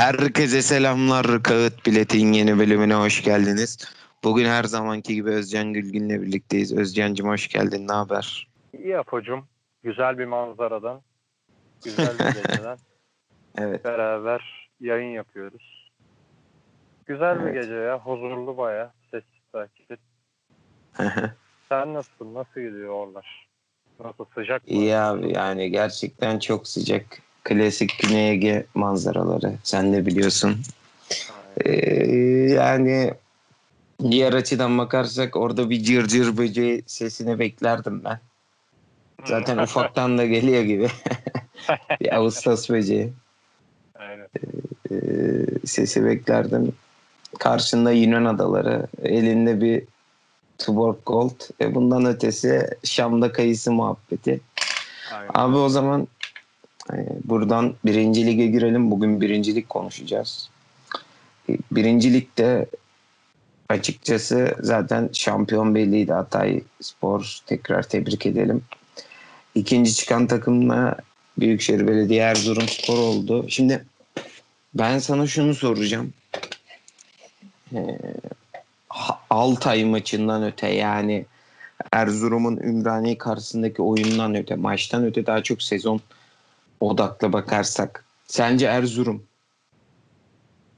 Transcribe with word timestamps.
Herkese 0.00 0.62
selamlar. 0.62 1.42
Kağıt 1.42 1.86
Bilet'in 1.86 2.32
yeni 2.32 2.58
bölümüne 2.58 2.94
hoş 2.94 3.22
geldiniz. 3.22 3.78
Bugün 4.24 4.44
her 4.44 4.64
zamanki 4.64 5.14
gibi 5.14 5.30
Özcan 5.30 5.72
Gülgün'le 5.72 6.22
birlikteyiz. 6.22 6.72
Özcan'cığım 6.72 7.28
hoş 7.28 7.48
geldin. 7.48 7.88
Ne 7.88 7.92
haber? 7.92 8.48
İyi 8.78 8.98
Apo'cum. 8.98 9.48
Güzel 9.82 10.18
bir 10.18 10.24
manzaradan, 10.24 11.00
güzel 11.84 12.18
bir 12.18 12.24
geceden 12.42 12.78
Evet. 13.58 13.84
beraber 13.84 14.70
yayın 14.80 15.10
yapıyoruz. 15.10 15.90
Güzel 17.06 17.40
bir 17.40 17.44
Evet. 17.50 17.62
gece 17.62 17.74
ya. 17.74 17.98
Huzurlu 17.98 18.56
baya. 18.56 18.92
Sessiz 19.10 19.42
sakin. 19.52 19.86
Sen 21.68 21.94
nasılsın? 21.94 22.34
Nasıl 22.34 22.60
gidiyor 22.60 22.88
oralar? 22.88 23.48
Nasıl 24.04 24.24
sıcak 24.34 24.62
mı? 24.62 24.72
İyi 24.74 24.96
abi 24.96 25.32
yani 25.32 25.70
gerçekten 25.70 26.38
çok 26.38 26.68
sıcak. 26.68 27.29
Klasik 27.50 27.98
Güney 27.98 28.30
Ege 28.30 28.66
manzaraları. 28.74 29.52
Sen 29.62 29.92
de 29.92 30.06
biliyorsun. 30.06 30.56
Ee, 31.64 31.72
yani 32.50 33.14
diğer 34.10 34.32
açıdan 34.32 34.78
bakarsak 34.78 35.36
orada 35.36 35.70
bir 35.70 35.82
cır 35.82 36.06
cır 36.06 36.36
böceği 36.36 36.82
sesini 36.86 37.38
beklerdim 37.38 38.04
ben. 38.04 38.20
Zaten 39.24 39.58
ufaktan 39.58 40.18
da 40.18 40.26
geliyor 40.26 40.62
gibi. 40.62 40.88
bir 42.00 42.16
Ağustos 42.16 42.70
böceği. 42.70 43.12
Aynen. 43.94 44.28
Ee, 44.90 45.66
sesi 45.66 46.04
beklerdim. 46.04 46.72
Karşında 47.38 47.92
Yunan 47.92 48.24
adaları, 48.24 48.86
elinde 49.02 49.60
bir 49.60 49.82
Tuborg 50.58 50.96
Gold. 51.06 51.40
E 51.60 51.74
bundan 51.74 52.04
ötesi 52.04 52.70
Şam'da 52.84 53.32
kayısı 53.32 53.72
muhabbeti. 53.72 54.40
Aynen. 55.12 55.30
Abi 55.34 55.56
o 55.56 55.68
zaman 55.68 56.00
e, 56.02 56.19
buradan 57.24 57.74
birinci 57.84 58.26
lige 58.26 58.46
girelim. 58.46 58.90
Bugün 58.90 59.20
birincilik 59.20 59.68
konuşacağız. 59.68 60.50
E, 61.48 61.56
Birinci 61.72 62.12
ligde 62.12 62.66
açıkçası 63.68 64.54
zaten 64.60 65.10
şampiyon 65.12 65.74
belliydi 65.74 66.12
Hatay 66.12 66.60
Spor. 66.80 67.38
Tekrar 67.46 67.82
tebrik 67.82 68.26
edelim. 68.26 68.62
İkinci 69.54 69.94
çıkan 69.94 70.26
takımla 70.26 70.96
Büyükşehir 71.38 71.86
Belediye 71.86 72.22
Erzurum 72.22 72.68
Spor 72.68 72.98
oldu. 72.98 73.46
Şimdi 73.48 73.84
ben 74.74 74.98
sana 74.98 75.26
şunu 75.26 75.54
soracağım. 75.54 76.12
Ee, 77.74 77.98
Altay 79.30 79.84
maçından 79.84 80.42
öte 80.42 80.68
yani 80.68 81.24
Erzurum'un 81.92 82.56
Ümraniye 82.56 83.18
karşısındaki 83.18 83.82
oyundan 83.82 84.34
öte, 84.34 84.56
maçtan 84.56 85.04
öte 85.04 85.26
daha 85.26 85.42
çok 85.42 85.62
sezon 85.62 86.00
odaklı 86.80 87.32
bakarsak. 87.32 88.04
Sence 88.26 88.66
Erzurum 88.66 89.22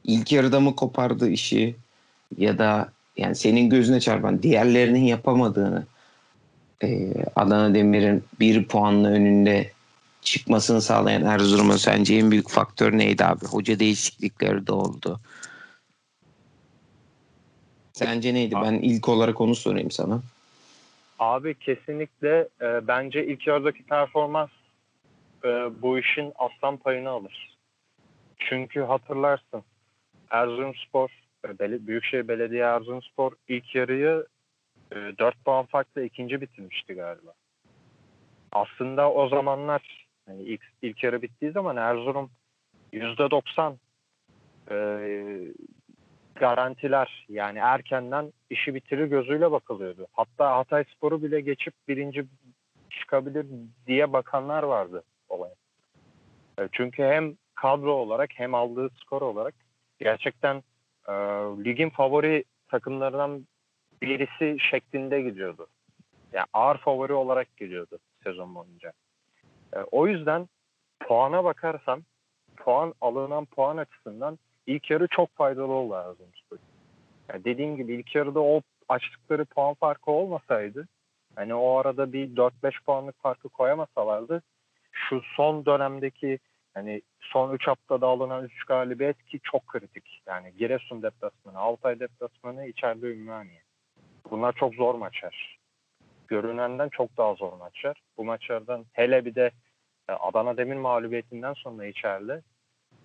ilk 0.04 0.32
yarıda 0.32 0.60
mı 0.60 0.76
kopardı 0.76 1.28
işi 1.28 1.76
ya 2.38 2.58
da 2.58 2.92
yani 3.16 3.34
senin 3.34 3.70
gözüne 3.70 4.00
çarpan 4.00 4.42
diğerlerinin 4.42 5.04
yapamadığını 5.04 5.86
e, 6.82 7.12
Adana 7.36 7.74
Demir'in 7.74 8.24
bir 8.40 8.68
puanla 8.68 9.08
önünde 9.08 9.72
çıkmasını 10.22 10.82
sağlayan 10.82 11.22
Erzurum'a 11.22 11.78
sence 11.78 12.14
en 12.14 12.30
büyük 12.30 12.48
faktör 12.48 12.98
neydi 12.98 13.24
abi? 13.24 13.46
Hoca 13.46 13.78
değişiklikleri 13.78 14.66
de 14.66 14.72
oldu. 14.72 15.20
Sence 17.92 18.34
neydi? 18.34 18.54
Ben 18.62 18.72
ilk 18.72 19.08
olarak 19.08 19.40
onu 19.40 19.54
sorayım 19.54 19.90
sana. 19.90 20.22
Abi 21.18 21.54
kesinlikle 21.54 22.48
e, 22.60 22.86
bence 22.88 23.26
ilk 23.26 23.46
yarıdaki 23.46 23.82
performans 23.82 24.50
e, 25.44 25.48
bu 25.82 25.98
işin 25.98 26.32
aslan 26.36 26.76
payını 26.76 27.10
alır. 27.10 27.56
Çünkü 28.38 28.80
hatırlarsın 28.80 29.62
Erzurumspor, 30.30 31.10
e, 31.48 31.86
Büyükşehir 31.86 32.28
Belediye 32.28 32.64
Erzurumspor 32.64 33.32
ilk 33.48 33.74
yarıyı 33.74 34.26
e, 34.92 34.96
4 34.96 35.44
puan 35.44 35.66
farklı 35.66 36.04
ikinci 36.04 36.40
bitirmişti 36.40 36.94
galiba. 36.94 37.32
Aslında 38.52 39.12
o 39.12 39.28
zamanlar 39.28 40.08
hani 40.26 40.42
ilk, 40.42 40.62
ilk 40.82 41.04
yarı 41.04 41.22
bittiği 41.22 41.52
zaman 41.52 41.76
Erzurum 41.76 42.30
%90 42.92 43.76
e, 44.70 44.76
garantiler 46.34 47.26
yani 47.28 47.58
erkenden 47.58 48.32
işi 48.50 48.74
bitirir 48.74 49.06
gözüyle 49.06 49.50
bakılıyordu. 49.50 50.06
Hatta 50.12 50.56
Hatay 50.56 50.84
Sporu 50.96 51.22
bile 51.22 51.40
geçip 51.40 51.74
birinci 51.88 52.24
çıkabilir 52.90 53.46
diye 53.86 54.12
bakanlar 54.12 54.62
vardı 54.62 55.02
olaya. 55.32 55.54
E, 56.58 56.68
Çünkü 56.72 57.02
hem 57.02 57.36
kadro 57.54 57.92
olarak 57.92 58.30
hem 58.34 58.54
aldığı 58.54 58.90
skor 58.90 59.22
olarak 59.22 59.54
gerçekten 59.98 60.62
e, 61.08 61.12
ligin 61.64 61.90
favori 61.90 62.44
takımlarından 62.68 63.46
birisi 64.02 64.56
şeklinde 64.70 65.22
gidiyordu. 65.22 65.66
Yani 66.32 66.46
ağır 66.52 66.78
favori 66.78 67.12
olarak 67.12 67.56
geliyordu 67.56 67.98
sezon 68.24 68.54
boyunca. 68.54 68.92
E, 69.76 69.78
o 69.78 70.06
yüzden 70.06 70.48
puana 71.00 71.44
bakarsam 71.44 72.00
puan 72.56 72.94
alınan 73.00 73.44
puan 73.44 73.76
açısından 73.76 74.38
ilk 74.66 74.90
yarı 74.90 75.06
çok 75.10 75.34
faydalı 75.34 75.72
oldu 75.72 75.94
Erzurumspor. 75.94 76.58
Yani 77.28 77.44
dediğim 77.44 77.76
gibi 77.76 77.94
ilk 77.94 78.14
yarıda 78.14 78.40
o 78.40 78.62
açtıkları 78.88 79.44
puan 79.44 79.74
farkı 79.74 80.10
olmasaydı 80.10 80.88
hani 81.36 81.54
o 81.54 81.76
arada 81.76 82.12
bir 82.12 82.36
4-5 82.36 82.84
puanlık 82.84 83.22
farkı 83.22 83.48
koyamasalardı 83.48 84.42
şu 84.92 85.22
son 85.36 85.66
dönemdeki 85.66 86.38
hani 86.74 87.02
son 87.20 87.54
3 87.54 87.66
haftada 87.66 88.06
alınan 88.06 88.44
3 88.44 88.64
galibiyet 88.64 89.24
ki 89.24 89.40
çok 89.42 89.66
kritik. 89.66 90.22
Yani 90.26 90.54
Giresun 90.58 91.02
deplasmanı, 91.02 91.58
Altay 91.58 92.00
deplasmanı, 92.00 92.66
içeride 92.66 93.06
Ümraniye. 93.06 93.62
Bunlar 94.30 94.52
çok 94.52 94.74
zor 94.74 94.94
maçlar. 94.94 95.58
Görünenden 96.28 96.88
çok 96.88 97.16
daha 97.16 97.34
zor 97.34 97.52
maçlar. 97.52 98.02
Bu 98.16 98.24
maçlardan 98.24 98.84
hele 98.92 99.24
bir 99.24 99.34
de 99.34 99.50
e, 100.08 100.12
Adana 100.12 100.56
Demir 100.56 100.76
mağlubiyetinden 100.76 101.52
sonra 101.52 101.86
içeride 101.86 102.42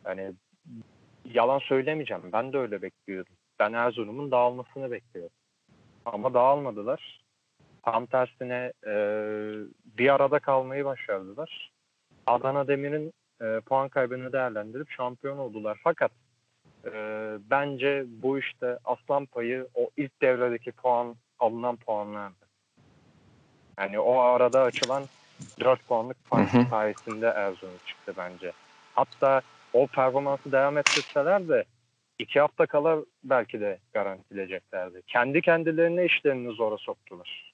hani 0.04 0.34
yalan 1.26 1.60
söylemeyeceğim. 1.60 2.24
Ben 2.34 2.54
de 2.54 2.58
öyle 2.58 2.82
bekliyordum. 2.82 3.34
Ben 3.60 3.74
Erzurum'un 3.74 4.32
dağılmasını 4.32 4.92
bekliyordum. 4.92 5.38
Ama 6.06 6.34
dağılmadılar. 6.34 7.22
Tam 7.84 8.06
tersine 8.06 8.74
e, 8.88 8.94
bir 9.98 10.14
arada 10.14 10.40
kalmayı 10.40 10.86
başardılar. 10.86 11.72
Adana 12.28 12.68
Demir'in 12.68 13.14
e, 13.42 13.60
puan 13.60 13.90
kaybını 13.90 14.34
değerlendirip 14.34 14.92
şampiyon 14.92 15.38
oldular. 15.38 15.80
Fakat 15.84 16.12
e, 16.86 16.92
bence 17.52 18.06
bu 18.08 18.40
işte 18.40 18.78
aslan 18.86 19.26
payı 19.26 19.68
o 19.76 19.90
ilk 19.98 20.22
devredeki 20.22 20.72
puan 20.72 21.16
alınan 21.40 21.76
puanlardı. 21.76 22.48
Yani 23.80 24.00
o 24.00 24.20
arada 24.20 24.62
açılan 24.62 25.10
4 25.60 25.88
puanlık 25.88 26.18
fark 26.26 26.54
Hı 26.54 26.58
hı. 26.58 26.70
sayesinde 26.70 27.28
Erzurum 27.28 27.78
çıktı 27.86 28.14
bence. 28.18 28.52
Hatta 28.94 29.42
o 29.74 29.88
performansı 29.88 30.52
devam 30.52 30.78
ettirseler 30.78 31.48
de 31.48 31.66
iki 32.20 32.40
hafta 32.40 32.66
kala 32.66 32.98
belki 33.24 33.62
de 33.62 33.78
garantileyeceklerdi. 33.94 35.02
Kendi 35.08 35.42
kendilerine 35.42 36.06
işlerini 36.06 36.52
zora 36.54 36.78
soktular. 36.78 37.54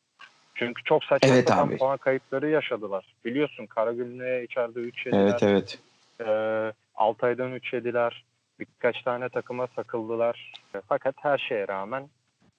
Çünkü 0.56 0.84
çok 0.84 1.04
saçma 1.04 1.30
Evet 1.30 1.48
sapan 1.50 1.68
abi. 1.68 1.78
puan 1.78 1.98
kayıpları 1.98 2.50
yaşadılar. 2.50 3.06
Biliyorsun 3.26 3.66
Karagümrük'e 3.66 4.44
içeride 4.44 4.80
3 4.80 5.06
yediler. 5.06 5.22
Evet 5.24 5.44
evet. 5.44 5.80
Ee, 6.28 6.74
Altay'dan 6.96 7.52
3 7.54 7.74
yediler. 7.74 8.24
Birkaç 8.60 9.02
tane 9.02 9.30
takıma 9.30 9.68
takıldılar. 9.68 10.54
E, 10.76 10.82
Fakat 10.88 11.16
her 11.18 11.38
şeye 11.38 11.68
rağmen 11.68 12.10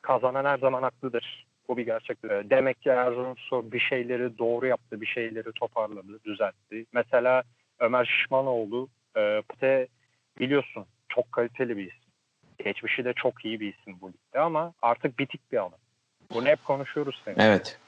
kazanan 0.03 0.45
her 0.45 0.59
zaman 0.59 0.83
haklıdır. 0.83 1.47
Bu 1.69 1.77
bir 1.77 1.83
gerçek. 1.87 2.19
Ee, 2.25 2.43
Demek 2.51 2.83
ki 2.83 2.89
Erzurumspor 2.89 3.73
bir 3.73 3.81
şeyleri 3.81 4.39
doğru 4.39 4.67
yaptı, 4.67 5.01
bir 5.01 5.07
şeyleri 5.07 5.53
toparladı, 5.53 6.25
düzeltti. 6.25 6.87
Mesela 6.93 7.43
Ömer 7.79 8.05
Şişmanoğlu, 8.05 8.89
e, 9.17 9.41
biliyorsun 10.41 10.87
çok 11.09 11.33
kaliteli 11.33 11.77
bir 11.77 11.83
isim. 11.87 11.99
Geçmişi 12.65 13.05
de 13.05 13.13
çok 13.13 13.45
iyi 13.45 13.61
bir 13.61 13.75
isim 13.75 13.97
bu 14.01 14.09
ligde 14.09 14.41
ama 14.41 14.73
artık 14.83 15.19
bitik 15.19 15.53
bir 15.53 15.59
adam. 15.59 15.79
Bunu 16.35 16.47
hep 16.47 16.65
konuşuyoruz 16.65 17.23
seninle. 17.25 17.43
Evet. 17.43 17.79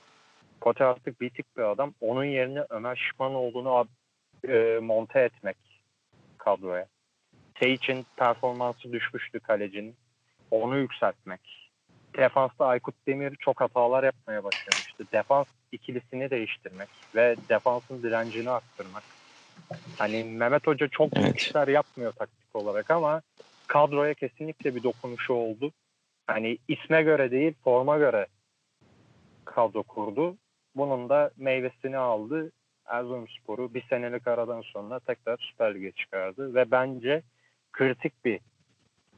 Pote 0.67 0.85
artık 0.85 1.21
bitik 1.21 1.57
bir 1.57 1.63
adam. 1.63 1.95
Onun 2.01 2.25
yerine 2.25 2.65
Ömer 2.71 2.97
Şişmanoğlu'nu 2.97 3.75
ad- 3.77 3.89
e, 4.49 4.79
monte 4.83 5.21
etmek 5.21 5.57
kadroya. 6.39 6.87
Şey 7.59 7.75
için 7.75 8.07
performansı 8.17 8.93
düşmüştü 8.93 9.41
kalecinin. 9.41 9.97
Onu 10.51 10.79
yükseltmek. 10.79 11.71
Defansta 12.17 12.67
Aykut 12.67 12.95
Demir 13.07 13.37
çok 13.41 13.61
hatalar 13.61 14.05
yapmaya 14.05 14.45
başlamıştı. 14.45 15.07
Defans 15.13 15.47
ikilisini 15.73 16.31
değiştirmek 16.31 16.91
ve 17.15 17.37
defansın 17.49 18.03
direncini 18.03 18.51
arttırmak. 18.51 19.05
Hani 19.99 20.25
Mehmet 20.25 20.67
Hoca 20.67 20.89
çok 20.89 21.11
Evet. 21.17 21.37
işler 21.37 21.69
yapmıyor 21.69 22.13
taktik 22.13 22.57
olarak 22.57 22.91
ama 22.91 23.23
kadroya 23.67 24.15
kesinlikle 24.15 24.75
bir 24.75 24.83
dokunuşu 24.83 25.33
oldu. 25.33 25.73
Hani 26.27 26.59
isme 26.69 27.03
göre 27.03 27.31
değil 27.31 27.55
forma 27.65 27.99
göre 27.99 28.27
kadro 29.45 29.83
kurdu. 29.83 30.37
Bunun 30.77 31.09
da 31.09 31.31
meyvesini 31.37 31.97
aldı. 31.97 32.53
Erzurumspor'u 32.87 33.75
bir 33.75 33.83
senelik 33.83 34.27
aradan 34.27 34.61
sonra 34.61 35.01
tekrar 35.01 35.37
Süper 35.37 35.75
Lig'e 35.75 35.93
çıkardı 35.93 36.55
ve 36.55 36.71
bence 36.71 37.23
kritik 37.73 38.25
bir 38.25 38.41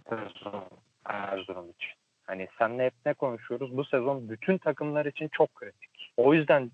sezon 0.08 0.64
Erzurum 1.04 1.70
için. 1.70 1.92
Hani 2.26 2.48
senle 2.58 2.84
hep 2.84 2.94
ne 3.06 3.14
konuşuyoruz? 3.14 3.76
Bu 3.76 3.84
sezon 3.84 4.28
bütün 4.28 4.58
takımlar 4.58 5.06
için 5.06 5.28
çok 5.28 5.54
kritik. 5.54 6.12
O 6.16 6.34
yüzden 6.34 6.70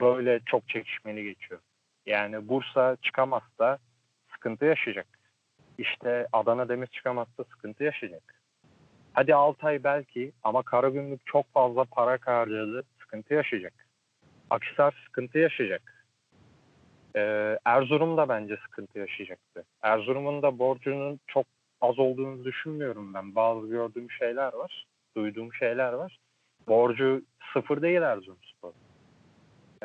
böyle 0.00 0.40
çok 0.46 0.68
çekişmeli 0.68 1.24
geçiyor. 1.24 1.60
Yani 2.06 2.48
Bursa 2.48 2.96
çıkamazsa 3.02 3.78
sıkıntı 4.32 4.64
yaşayacak. 4.64 5.06
İşte 5.78 6.26
Adana 6.32 6.68
Demir 6.68 6.86
çıkamazsa 6.86 7.44
sıkıntı 7.44 7.84
yaşayacak. 7.84 8.40
Hadi 9.12 9.34
Altay 9.34 9.84
belki 9.84 10.32
ama 10.42 10.62
Karagümrük 10.62 11.26
çok 11.26 11.52
fazla 11.52 11.84
para 11.84 12.18
harcadı. 12.24 12.84
Sıkıntı 13.00 13.34
yaşayacak. 13.34 13.89
Akhisar 14.50 15.02
sıkıntı 15.06 15.38
yaşayacak. 15.38 16.06
Ee, 17.16 17.58
Erzurum 17.64 18.16
da 18.16 18.28
bence 18.28 18.56
sıkıntı 18.56 18.98
yaşayacaktı. 18.98 19.64
Erzurum'un 19.82 20.42
da 20.42 20.58
borcunun 20.58 21.20
çok 21.26 21.46
az 21.80 21.98
olduğunu 21.98 22.44
düşünmüyorum 22.44 23.14
ben. 23.14 23.34
Bazı 23.34 23.66
gördüğüm 23.66 24.10
şeyler 24.10 24.52
var. 24.52 24.86
Duyduğum 25.16 25.54
şeyler 25.54 25.92
var. 25.92 26.18
Borcu 26.68 27.22
sıfır 27.52 27.82
değil 27.82 28.02
Erzurumspor. 28.02 28.72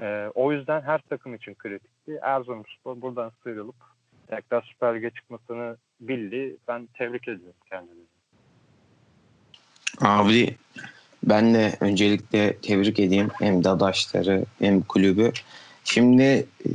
Ee, 0.01 0.31
o 0.35 0.51
yüzden 0.51 0.81
her 0.81 1.01
takım 1.01 1.35
için 1.35 1.53
kritikti. 1.53 2.19
Erzurumspor 2.21 3.01
buradan 3.01 3.31
sıyrılıp 3.43 3.75
tekrar 4.27 4.61
Süper 4.61 4.95
Lig'e 4.95 5.09
çıkmasını 5.09 5.77
bildi. 5.99 6.57
Ben 6.67 6.87
tebrik 6.97 7.27
ediyorum 7.27 7.59
kendilerini. 7.69 8.05
Abi 10.01 10.55
ben 11.25 11.53
de 11.53 11.77
öncelikle 11.79 12.57
tebrik 12.57 12.99
edeyim 12.99 13.29
hem 13.39 13.63
Dadaşları 13.63 14.45
hem 14.59 14.81
kulübü. 14.81 15.31
Şimdi 15.83 16.23
e, 16.65 16.69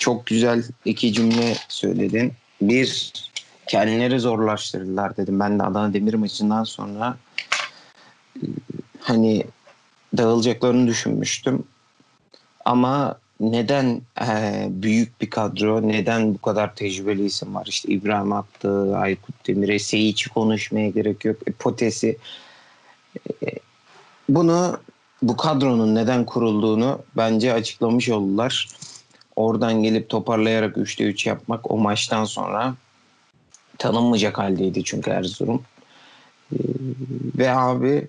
çok 0.00 0.26
güzel 0.26 0.64
iki 0.84 1.12
cümle 1.12 1.56
söyledin. 1.68 2.32
Bir, 2.60 3.12
kendileri 3.68 4.20
zorlaştırdılar 4.20 5.16
dedim. 5.16 5.40
Ben 5.40 5.58
de 5.58 5.62
Adana 5.62 5.94
Demir 5.94 6.14
maçından 6.14 6.64
sonra 6.64 7.16
e, 8.36 8.46
hani 9.00 9.44
dağılacaklarını 10.16 10.86
düşünmüştüm. 10.86 11.64
Ama 12.64 13.18
neden 13.40 14.00
e, 14.20 14.66
büyük 14.70 15.20
bir 15.20 15.30
kadro, 15.30 15.88
neden 15.88 16.34
bu 16.34 16.38
kadar 16.38 16.74
tecrübeli 16.74 17.24
isim 17.24 17.54
var? 17.54 17.66
İşte 17.66 17.92
İbrahim 17.92 18.32
Attı, 18.32 18.96
Aykut 18.96 19.46
Demir'e, 19.46 19.78
Seyiç'i 19.78 20.30
konuşmaya 20.30 20.88
gerek 20.88 21.24
yok. 21.24 21.36
E, 21.46 21.52
Potes'i. 21.52 22.16
Bunu 24.28 24.80
bu 25.22 25.36
kadronun 25.36 25.94
neden 25.94 26.24
kurulduğunu 26.24 26.98
bence 27.16 27.52
açıklamış 27.52 28.08
oldular. 28.08 28.68
Oradan 29.36 29.82
gelip 29.82 30.08
toparlayarak 30.08 30.76
3'te 30.76 31.04
3 31.04 31.26
yapmak 31.26 31.70
o 31.70 31.78
maçtan 31.78 32.24
sonra 32.24 32.74
tanınmayacak 33.78 34.38
haldeydi 34.38 34.84
çünkü 34.84 35.10
Erzurum. 35.10 35.62
Ee, 36.52 36.56
ve 37.38 37.50
abi 37.50 38.08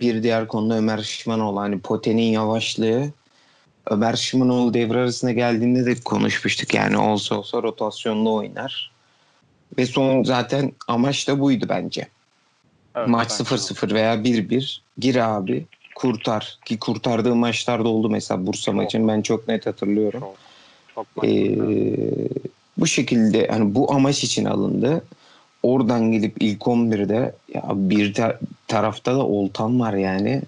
bir 0.00 0.22
diğer 0.22 0.48
konuda 0.48 0.76
Ömer 0.76 0.98
Şişmanoğlu. 0.98 1.60
Hani 1.60 1.80
Pote'nin 1.80 2.22
yavaşlığı 2.32 3.10
Ömer 3.86 4.16
Şişmanoğlu 4.16 4.74
devre 4.74 4.98
arasına 4.98 5.32
geldiğinde 5.32 5.86
de 5.86 6.00
konuşmuştuk. 6.00 6.74
Yani 6.74 6.98
olsa 6.98 7.34
olsa 7.34 7.62
rotasyonlu 7.62 8.34
oynar. 8.34 8.92
Ve 9.78 9.86
son 9.86 10.22
zaten 10.22 10.72
amaç 10.88 11.28
da 11.28 11.40
buydu 11.40 11.66
bence. 11.68 12.08
Evet, 13.00 13.08
Maç 13.08 13.30
bence 13.30 13.44
de. 13.44 13.54
0-0 13.54 13.94
veya 13.94 14.14
1-1 14.24 14.80
gir 14.98 15.16
abi 15.16 15.66
kurtar. 15.94 16.58
Ki 16.64 16.78
kurtardığı 16.78 17.34
maçlarda 17.34 17.88
oldu 17.88 18.10
mesela 18.10 18.46
Bursa 18.46 18.64
Çok. 18.64 18.74
maçını 18.74 19.08
ben 19.08 19.22
çok 19.22 19.48
net 19.48 19.66
hatırlıyorum. 19.66 20.20
Çok, 20.94 21.06
çok 21.14 21.24
Ee, 21.24 21.58
bu 22.76 22.86
şekilde 22.86 23.46
hani 23.48 23.74
bu 23.74 23.92
amaç 23.92 24.24
için 24.24 24.44
alındı. 24.44 25.04
Oradan 25.62 26.12
gidip 26.12 26.36
ilk 26.40 26.60
11'de 26.62 27.34
ya 27.54 27.64
bir 27.74 28.14
ta- 28.14 28.38
tarafta 28.68 29.14
da 29.14 29.26
Oltan 29.26 29.80
var 29.80 29.94
yani. 29.94 30.42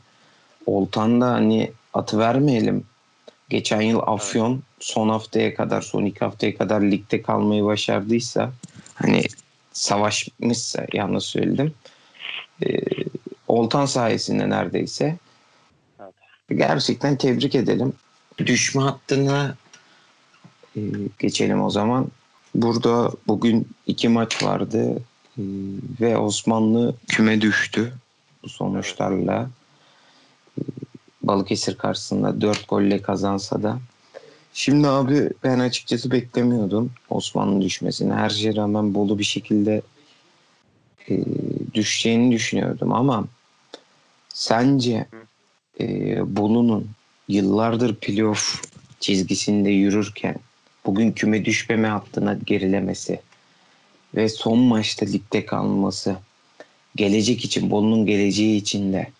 Oltan 0.66 1.20
da 1.20 1.26
hani 1.30 1.70
atı 1.94 2.18
vermeyelim. 2.18 2.84
Geçen 3.48 3.80
yıl 3.80 4.00
Afyon 4.06 4.62
son 4.80 5.08
haftaya 5.08 5.54
kadar 5.54 5.82
son 5.82 6.04
iki 6.04 6.18
haftaya 6.20 6.56
kadar 6.56 6.80
ligde 6.80 7.22
kalmayı 7.22 7.64
başardıysa 7.64 8.50
hani 8.94 9.22
savaşmışsa 9.72 10.86
yalnız 10.92 11.24
söyledim. 11.24 11.74
Ee, 12.66 12.80
Oltan 13.48 13.86
sayesinde 13.86 14.50
neredeyse. 14.50 15.16
Evet. 16.00 16.14
Gerçekten 16.48 17.16
tebrik 17.16 17.54
edelim. 17.54 17.92
Düşme 18.38 18.82
hattına 18.82 19.56
e, 20.76 20.80
geçelim 21.18 21.62
o 21.62 21.70
zaman. 21.70 22.08
Burada 22.54 23.12
bugün 23.26 23.68
iki 23.86 24.08
maç 24.08 24.42
vardı 24.42 24.96
e, 25.38 25.42
ve 26.00 26.16
Osmanlı 26.18 26.94
küme 27.08 27.40
düştü 27.40 27.92
bu 28.42 28.48
sonuçlarla. 28.48 29.50
E, 30.58 30.62
Balıkesir 31.22 31.74
karşısında 31.74 32.40
dört 32.40 32.68
golle 32.68 33.02
kazansa 33.02 33.62
da. 33.62 33.78
Şimdi 34.54 34.88
abi 34.88 35.30
ben 35.44 35.58
açıkçası 35.58 36.10
beklemiyordum 36.10 36.90
Osmanlı 37.10 37.62
düşmesini. 37.62 38.12
Her 38.14 38.30
şeye 38.30 38.56
rağmen 38.56 38.94
Bolu 38.94 39.18
bir 39.18 39.24
şekilde 39.24 39.82
e, 41.10 41.24
düşeceğini 41.74 42.32
düşünüyordum 42.32 42.92
ama 42.92 43.24
sence 44.28 45.06
e, 45.80 45.86
Bolu'nun 46.36 46.90
yıllardır 47.28 47.94
playoff 47.94 48.62
çizgisinde 49.00 49.70
yürürken 49.70 50.36
bugün 50.86 51.12
küme 51.12 51.44
düşmeme 51.44 51.88
hattına 51.88 52.38
gerilemesi 52.46 53.20
ve 54.14 54.28
son 54.28 54.58
maçta 54.58 55.06
ligde 55.06 55.46
kalması 55.46 56.16
gelecek 56.96 57.44
için 57.44 57.70
Bolu'nun 57.70 58.06
geleceği 58.06 58.56
için 58.56 58.92
de 58.92 59.10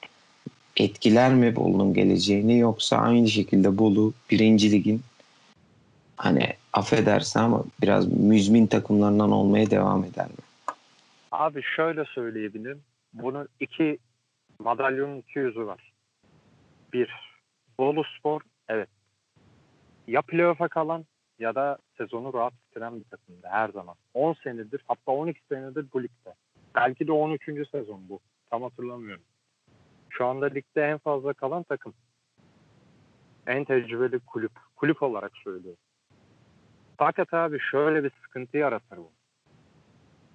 etkiler 0.77 1.35
mi 1.35 1.57
Bolu'nun 1.57 1.95
geleceğini 1.95 2.59
yoksa 2.59 2.97
aynı 2.97 3.29
şekilde 3.29 3.79
Bolu 3.79 4.15
birinci 4.31 4.73
ligin 4.73 5.03
hani 6.17 6.53
affedersin 6.73 7.41
ama 7.41 7.65
biraz 7.83 8.13
müzmin 8.13 8.67
takımlarından 8.67 9.31
olmaya 9.31 9.71
devam 9.71 10.05
eder 10.05 10.27
mi? 10.27 10.52
Abi 11.33 11.63
şöyle 11.63 12.05
söyleyebilirim. 12.05 12.83
Bunun 13.13 13.49
iki 13.61 13.99
madalyonun 14.59 15.19
iki 15.19 15.39
yüzü 15.39 15.67
var. 15.67 15.93
Bir, 16.93 17.11
Bolu 17.79 18.05
Spor 18.19 18.41
evet 18.69 18.89
ya 20.07 20.23
playoff'a 20.23 20.69
kalan 20.69 21.05
ya 21.39 21.55
da 21.55 21.79
sezonu 21.99 22.35
rahat 22.35 22.53
bitiren 22.53 23.01
bir 23.01 23.05
takımdı 23.05 23.47
her 23.51 23.69
zaman. 23.69 23.95
10 24.15 24.33
senedir 24.33 24.85
hatta 24.89 25.13
12 25.13 25.41
senedir 25.49 25.87
bu 25.93 26.03
ligde. 26.03 26.35
Belki 26.75 27.07
de 27.07 27.13
13. 27.13 27.45
sezon 27.71 28.09
bu. 28.09 28.21
Tam 28.51 28.63
hatırlamıyorum. 28.63 29.25
Şu 30.11 30.27
anda 30.27 30.47
ligde 30.47 30.83
en 30.83 30.99
fazla 30.99 31.33
kalan 31.33 31.63
takım. 31.63 31.95
En 33.47 33.65
tecrübeli 33.65 34.19
kulüp. 34.19 34.53
Kulüp 34.77 35.03
olarak 35.03 35.33
söylüyorum. 35.45 35.81
Fakat 36.97 37.35
abi 37.35 37.59
şöyle 37.71 38.05
bir 38.05 38.13
sıkıntı 38.23 38.57
yaratır 38.57 38.97
bu. 38.97 39.13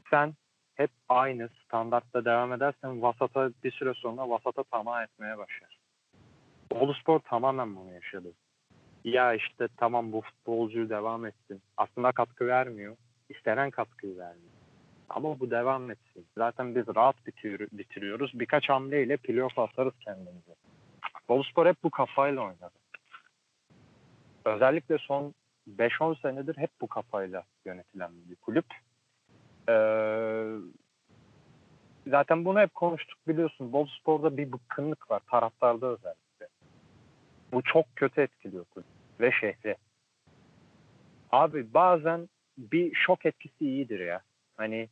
Sen 0.09 0.33
hep 0.77 0.91
aynı 1.09 1.49
standartta 1.65 2.25
devam 2.25 2.53
edersen 2.53 3.01
vasata 3.01 3.49
bir 3.63 3.71
süre 3.71 3.93
sonra 3.93 4.29
vasata 4.29 4.63
tamah 4.63 5.03
etmeye 5.03 5.37
başlar. 5.37 5.77
Bolu 6.71 6.93
Spor 6.93 7.19
tamamen 7.19 7.75
bunu 7.75 7.93
yaşadı. 7.93 8.33
Ya 9.03 9.33
işte 9.33 9.67
tamam 9.77 10.11
bu 10.11 10.21
futbolcu 10.21 10.89
devam 10.89 11.25
etsin. 11.25 11.61
Aslında 11.77 12.11
katkı 12.11 12.47
vermiyor. 12.47 12.95
İstenen 13.29 13.71
katkıyı 13.71 14.17
vermiyor. 14.17 14.51
Ama 15.09 15.39
bu 15.39 15.51
devam 15.51 15.91
etsin. 15.91 16.27
Zaten 16.37 16.75
biz 16.75 16.95
rahat 16.95 17.27
bitiyor, 17.27 17.59
bitiriyoruz. 17.71 18.39
Birkaç 18.39 18.69
hamleyle 18.69 19.17
playoff 19.17 19.59
atarız 19.59 19.93
kendimize. 19.99 20.55
Bolu 21.29 21.43
Spor 21.43 21.65
hep 21.65 21.83
bu 21.83 21.89
kafayla 21.89 22.41
oynadı. 22.41 22.71
Özellikle 24.45 24.97
son 24.97 25.33
5-10 25.77 26.21
senedir 26.21 26.57
hep 26.57 26.69
bu 26.81 26.87
kafayla 26.87 27.43
yönetilen 27.65 28.11
bir 28.29 28.35
kulüp. 28.35 28.65
Ee, 29.69 30.45
zaten 32.07 32.45
bunu 32.45 32.59
hep 32.59 32.73
konuştuk 32.73 33.27
biliyorsun. 33.27 33.73
Bol 33.73 33.87
Spor'da 33.87 34.37
bir 34.37 34.51
bıkkınlık 34.51 35.11
var 35.11 35.21
taraftarda 35.31 35.87
özellikle. 35.87 36.47
Bu 37.53 37.61
çok 37.61 37.85
kötü 37.95 38.21
etkiliyor 38.21 38.65
ve 39.19 39.31
şehri. 39.31 39.75
Abi 41.31 41.73
bazen 41.73 42.29
bir 42.57 42.95
şok 42.95 43.25
etkisi 43.25 43.65
iyidir 43.65 43.99
ya. 43.99 44.21
Hani 44.57 44.89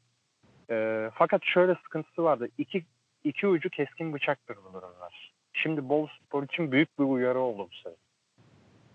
e, 0.69 1.09
fakat 1.13 1.41
şöyle 1.43 1.75
sıkıntısı 1.75 2.23
vardı. 2.23 2.49
İki, 2.57 2.85
iki 3.23 3.47
ucu 3.47 3.69
keskin 3.69 4.13
bıçaktır 4.13 4.57
bu 4.57 4.73
durumlar. 4.73 5.33
Şimdi 5.53 5.89
Bol 5.89 6.07
Spor 6.07 6.43
için 6.43 6.71
büyük 6.71 6.99
bir 6.99 7.03
uyarı 7.03 7.39
oldu 7.39 7.69
bu 7.71 7.75
sefer. 7.75 7.97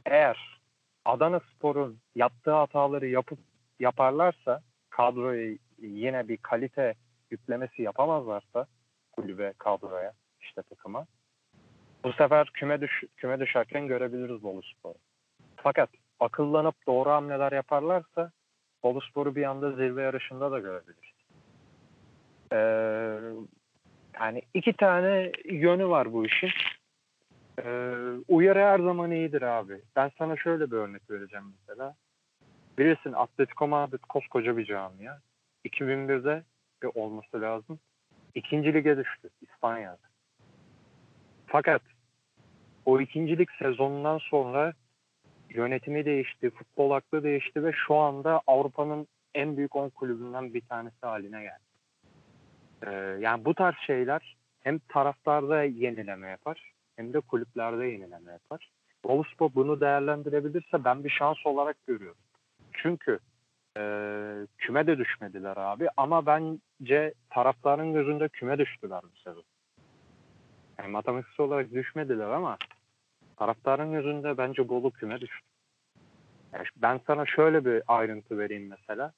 Eğer 0.07 0.61
Adana 1.05 1.41
Spor'un 1.41 1.99
yaptığı 2.15 2.51
hataları 2.51 3.07
yapıp 3.07 3.39
yaparlarsa 3.81 4.63
kadroya 4.91 5.57
yine 5.81 6.29
bir 6.29 6.37
kalite 6.37 6.95
yüklemesi 7.31 7.83
yapamazlarsa 7.83 8.67
kulübe, 9.13 9.53
kadroya, 9.59 10.13
işte 10.41 10.63
takıma 10.63 11.07
bu 12.05 12.13
sefer 12.13 12.51
küme 12.55 12.81
düş 12.81 13.05
küme 13.17 13.41
düşerken 13.41 13.87
görebiliriz 13.87 14.43
Bolu 14.43 14.63
Spor'u. 14.63 14.99
Fakat 15.57 15.91
akıllanıp 16.21 16.75
doğru 16.87 17.11
hamleler 17.11 17.53
yaparlarsa 17.53 18.33
Boluspor'u 18.83 19.37
bir 19.37 19.45
anda 19.45 19.73
zirve 19.73 20.03
yarışında 20.03 20.53
da 20.53 20.59
görebiliriz. 20.59 21.15
Ee, 22.53 22.57
yani 24.21 24.43
iki 24.55 24.73
tane 24.73 25.33
yönü 25.45 25.89
var 25.89 26.13
bu 26.13 26.27
işin. 26.27 26.51
Ee, 27.65 27.95
uyarı 28.29 28.59
her 28.59 28.79
zaman 28.79 29.11
iyidir 29.11 29.43
abi. 29.43 29.81
Ben 29.97 30.11
sana 30.19 30.37
şöyle 30.37 30.71
bir 30.71 30.77
örnek 30.77 31.11
vereceğim 31.11 31.55
mesela. 31.61 31.95
Bilirsin 32.79 33.13
Atletico 33.13 33.69
Madrid 33.69 34.03
koskoca 34.09 34.57
bir 34.57 34.65
camia. 34.65 35.19
2001'de 35.64 36.43
bir 36.83 36.90
olması 36.95 37.40
lazım. 37.40 37.79
İkinci 38.35 38.75
lige 38.75 38.97
düştü 38.97 39.29
İspanya'da. 39.43 39.99
Fakat 41.47 41.83
o 42.85 43.00
ikincilik 43.00 43.50
sezonundan 43.50 44.19
sonra 44.19 44.73
yönetimi 45.50 46.05
değişti, 46.05 46.50
futbol 46.50 46.90
aklı 46.90 47.23
değişti 47.23 47.64
ve 47.64 47.73
şu 47.87 47.95
anda 47.95 48.40
Avrupa'nın 48.47 49.07
en 49.35 49.57
büyük 49.57 49.76
10 49.76 49.88
kulübünden 49.88 50.55
bir 50.55 50.61
tanesi 50.61 50.97
haline 51.00 51.43
geldi. 51.43 51.71
Ee, 52.87 52.90
yani 53.21 53.45
bu 53.45 53.55
tarz 53.55 53.75
şeyler 53.87 54.37
hem 54.61 54.79
taraftarda 54.79 55.62
yenileme 55.62 56.29
yapar 56.29 56.73
hem 56.97 57.12
de 57.12 57.21
kulüplerde 57.21 57.87
yenileme 57.87 58.33
yapar. 58.33 58.71
Boluspor 59.05 59.50
bunu 59.55 59.81
değerlendirebilirse 59.81 60.85
ben 60.85 61.05
bir 61.05 61.11
şans 61.11 61.47
olarak 61.47 61.87
görüyorum. 61.87 62.21
Çünkü 62.73 63.19
e, 63.77 63.83
küme 64.59 64.87
de 64.87 64.99
düşmediler 64.99 65.57
abi 65.57 65.89
ama 65.97 66.27
bence 66.27 67.15
taraftarın 67.31 67.93
gözünde 67.93 68.29
küme 68.29 68.59
düştüler 68.59 69.00
bu 69.03 69.19
sezon. 69.25 69.45
Yani 70.79 70.91
matematiksel 70.91 71.47
olarak 71.47 71.73
düşmediler 71.73 72.31
ama 72.31 72.57
taraftarın 73.37 73.93
gözünde 73.93 74.39
bence 74.39 74.69
Bolu 74.69 74.91
küme 74.91 75.21
düştü. 75.21 75.47
Yani 76.53 76.65
ben 76.77 77.00
sana 77.07 77.27
şöyle 77.27 77.65
bir 77.65 77.83
ayrıntı 77.89 78.39
vereyim 78.39 78.69
mesela. 78.69 79.12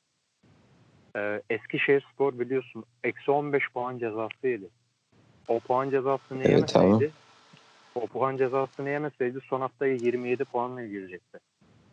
Ee, 1.17 1.43
Eskişehir 1.51 2.07
Spor 2.13 2.39
biliyorsun 2.39 2.85
eksi 3.05 3.31
15 3.31 3.73
puan 3.75 3.99
cezası 3.99 4.47
yedi. 4.47 4.69
O 5.49 5.61
puan 5.61 5.91
cezasını 5.91 6.43
Evet 6.43 6.49
yemeseydi 6.49 7.13
o 7.95 8.07
puan 8.07 8.37
cezasını 8.37 8.89
yemeseydi 8.89 9.41
son 9.41 9.61
haftayı 9.61 9.97
27 9.97 10.45
puanla 10.45 10.87
girecekti. 10.87 11.39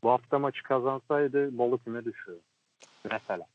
Bu 0.03 0.09
hafta 0.09 0.39
maçı 0.39 0.63
kazansaydı 0.63 1.57
Bolu 1.57 1.77
küme 1.77 2.05
düşüyor. 2.05 2.37
Mesela. 3.11 3.45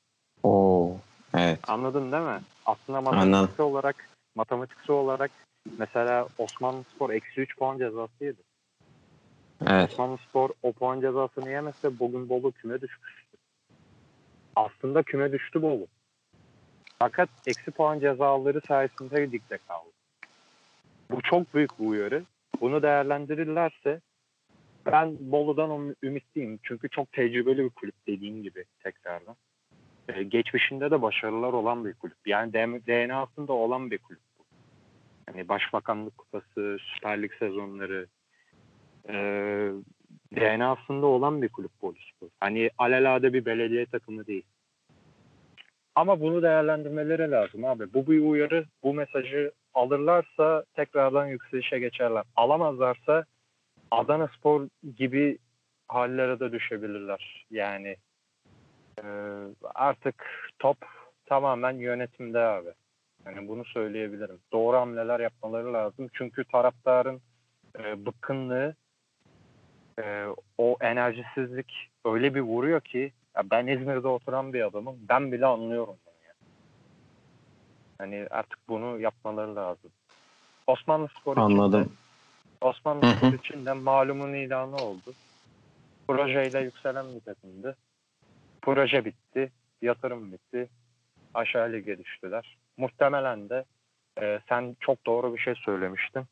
Oo, 0.43 0.97
evet. 1.35 1.61
Anladın 1.69 2.13
değil 2.13 2.23
mi? 2.23 2.41
Aslında 2.67 2.99
Anladım. 2.99 3.19
matematiksel 3.31 3.67
olarak 3.67 4.09
matematiksel 4.35 4.97
olarak 4.97 5.31
mesela 5.79 6.29
Osmanlı 6.39 6.85
Spor 6.85 7.11
eksi 7.11 7.41
3 7.41 7.57
puan 7.59 7.79
cezası 7.79 8.25
yedi. 8.25 8.41
Evet. 9.67 9.91
Osmanlı 9.93 10.19
Spor 10.19 10.51
o 10.63 10.73
puan 10.73 11.01
cezasını 11.01 11.51
yemezse 11.51 11.99
bugün 11.99 12.29
Bolu 12.29 12.53
küme 12.53 12.81
düşmüştü. 12.81 13.37
Aslında 14.57 15.03
küme 15.03 15.33
düştü 15.33 15.63
Bolu. 15.63 15.87
Fakat 16.99 17.29
eksi 17.47 17.71
puan 17.71 18.01
cezaları 18.01 18.61
sayesinde 18.69 19.33
ligde 19.33 19.59
kaldı. 19.69 19.91
Bu 21.11 21.23
çok 21.23 21.55
büyük 21.55 21.79
bir 21.79 21.87
uyarı. 21.87 22.23
Bunu 22.61 22.83
değerlendirirlerse 22.83 24.01
ben 24.87 25.17
Bolu'dan 25.21 25.71
üm- 25.71 25.95
ümitliyim. 26.03 26.59
Çünkü 26.63 26.89
çok 26.89 27.13
tecrübeli 27.13 27.65
bir 27.65 27.71
kulüp 27.71 27.95
dediğim 28.07 28.43
gibi 28.43 28.65
tekrardan. 28.83 29.37
Ee, 30.09 30.23
geçmişinde 30.23 30.91
de 30.91 31.03
başarılar 31.03 31.53
olan 31.53 31.85
bir 31.85 31.95
kulüp. 31.95 32.27
Yani 32.27 32.53
DNA'sında 32.87 33.53
olan 33.53 33.91
bir 33.91 33.99
kulüp. 33.99 34.21
Yani 35.29 35.49
Başbakanlık 35.49 36.19
Kupası, 36.19 36.77
Süper 36.95 37.23
Lig 37.23 37.33
sezonları, 37.39 38.07
e, 39.09 39.15
DNA'sında 40.37 41.07
olan 41.07 41.43
bir 41.43 41.49
kulüp 41.49 41.83
Boluspor. 41.83 42.29
Hani 42.41 42.71
alelade 42.79 43.33
bir 43.33 43.45
belediye 43.45 43.87
takımı 43.87 44.27
değil. 44.27 44.45
Ama 45.95 46.21
bunu 46.21 46.43
değerlendirmeleri 46.43 47.31
lazım 47.31 47.65
abi. 47.65 47.95
Bu 47.95 48.07
bir 48.07 48.21
uyarı. 48.21 48.65
Bu 48.83 48.95
mesajı 48.95 49.53
alırlarsa 49.75 50.65
tekrardan 50.75 51.27
yükselişe 51.27 51.79
geçerler. 51.79 52.25
Alamazlarsa 52.37 53.25
Adana 53.91 54.29
Spor 54.29 54.69
gibi 54.97 55.39
hallere 55.89 56.41
de 56.41 56.53
düşebilirler. 56.53 57.47
Yani 57.51 57.97
e, 58.99 59.05
artık 59.75 60.15
top 60.59 60.77
tamamen 61.27 61.73
yönetimde 61.73 62.39
abi. 62.39 62.71
Yani 63.27 63.49
bunu 63.49 63.65
söyleyebilirim. 63.65 64.39
Doğru 64.53 64.77
hamleler 64.77 65.21
yapmaları 65.21 65.73
lazım. 65.73 66.09
Çünkü 66.13 66.45
taraftarın 66.45 67.21
e, 67.79 68.07
bıkkınlığı 68.07 68.75
e, 70.03 70.27
o 70.59 70.77
enerjisizlik 70.81 71.91
öyle 72.05 72.35
bir 72.35 72.41
vuruyor 72.41 72.81
ki 72.81 73.13
ya 73.37 73.43
ben 73.51 73.67
İzmir'de 73.67 74.09
oturan 74.09 74.53
bir 74.53 74.67
adamım. 74.67 74.97
Ben 75.09 75.33
bile 75.33 75.47
anlıyorum 75.47 75.97
bunu 76.07 76.27
ya. 76.27 76.35
Hani 77.99 78.27
artık 78.31 78.59
bunu 78.69 79.01
yapmaları 79.01 79.57
lazım. 79.57 79.91
Osmanlı 80.67 81.09
Spor 81.21 81.37
Anladım. 81.37 81.93
Osmanlı. 82.61 83.17
Spor 83.17 83.33
için 83.33 83.67
de 83.67 83.73
malumun 83.73 84.33
ilanı 84.33 84.77
oldu. 84.77 85.15
Projeyle 86.09 86.61
yükselen 86.61 87.07
bir 87.15 87.21
takımdı. 87.21 87.77
Proje 88.63 89.05
bitti. 89.05 89.53
Yatırım 89.83 90.33
bitti. 90.33 90.69
Aşağı 91.35 91.73
lige 91.73 91.99
düştüler. 91.99 92.57
Muhtemelen 92.77 93.49
de 93.49 93.65
e, 94.21 94.41
sen 94.49 94.77
çok 94.81 95.07
doğru 95.07 95.35
bir 95.35 95.41
şey 95.41 95.55
söylemiştin. 95.55 96.25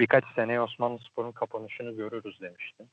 Birkaç 0.00 0.24
seneye 0.34 0.60
Osmanlı 0.60 0.98
Spor'un 0.98 1.32
kapanışını 1.32 1.92
görürüz 1.92 2.40
demiştin. 2.40 2.88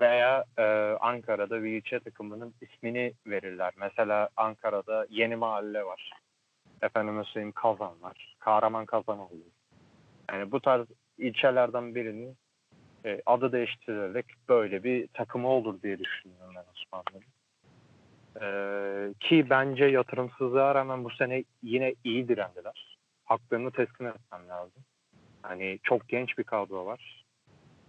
Veya 0.00 0.44
e, 0.58 0.62
Ankara'da 1.00 1.62
bir 1.62 1.70
ilçe 1.70 2.00
takımının 2.00 2.54
ismini 2.60 3.12
verirler. 3.26 3.72
Mesela 3.76 4.28
Ankara'da 4.36 5.06
Yeni 5.10 5.36
Mahalle 5.36 5.84
var. 5.84 6.10
Efendime 6.82 7.24
söyleyeyim 7.24 7.52
Kazan 7.52 8.02
var. 8.02 8.36
Kahraman 8.38 8.86
Kazan 8.86 9.18
oluyor. 9.18 9.46
Yani 10.30 10.52
bu 10.52 10.60
tarz 10.60 10.86
ilçelerden 11.18 11.94
birinin 11.94 12.36
e, 13.04 13.22
adı 13.26 13.52
değiştirilerek 13.52 14.26
böyle 14.48 14.84
bir 14.84 15.06
takımı 15.06 15.48
olur 15.48 15.82
diye 15.82 15.98
düşünüyorum 15.98 16.54
ben 16.56 16.64
Osmanlı'nın. 16.72 17.24
E, 18.40 19.14
ki 19.20 19.50
bence 19.50 19.84
yatırımsızlığa 19.84 20.74
rağmen 20.74 21.04
bu 21.04 21.10
sene 21.10 21.44
yine 21.62 21.94
iyi 22.04 22.28
direndiler. 22.28 22.98
Haklarını 23.24 23.70
teslim 23.70 24.06
etmem 24.06 24.48
lazım. 24.48 24.82
Hani 25.42 25.78
çok 25.82 26.08
genç 26.08 26.38
bir 26.38 26.44
kadro 26.44 26.86
var. 26.86 27.24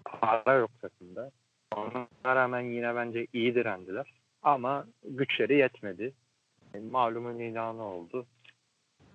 Para 0.06 0.54
yok 0.54 0.72
takımda. 0.82 1.32
Ona 1.76 2.08
rağmen 2.26 2.62
yine 2.62 2.96
bence 2.96 3.28
iyi 3.34 3.56
direndiler. 3.56 4.14
Ama 4.44 4.86
güçleri 5.04 5.58
yetmedi. 5.58 6.14
E, 6.74 6.80
malumun 6.80 7.40
ilanı 7.40 7.84
oldu. 7.84 8.26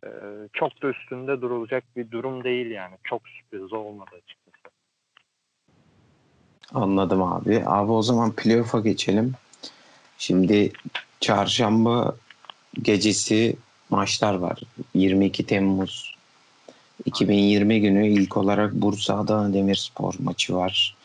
E, 0.04 0.10
çok 0.52 0.82
da 0.82 0.88
üstünde 0.88 1.40
durulacak 1.40 1.84
bir 1.96 2.10
durum 2.10 2.44
değil 2.44 2.70
yani. 2.70 2.94
Çok 3.04 3.22
sürpriz 3.28 3.72
olmadı 3.72 4.10
açıkçası. 4.12 4.74
Anladım 6.74 7.22
abi. 7.22 7.62
Abi 7.66 7.92
o 7.92 8.02
zaman 8.02 8.32
playoff'a 8.32 8.80
geçelim. 8.80 9.32
Şimdi 10.18 10.72
çarşamba 11.20 12.16
gecesi 12.82 13.56
maçlar 13.90 14.34
var. 14.34 14.60
22 14.94 15.46
Temmuz 15.46 16.16
2020 17.04 17.80
günü 17.80 18.08
ilk 18.08 18.36
olarak 18.36 18.72
Bursa 18.72 19.18
Adana 19.18 19.54
Demirspor 19.54 20.14
maçı 20.18 20.54
var. 20.54 20.96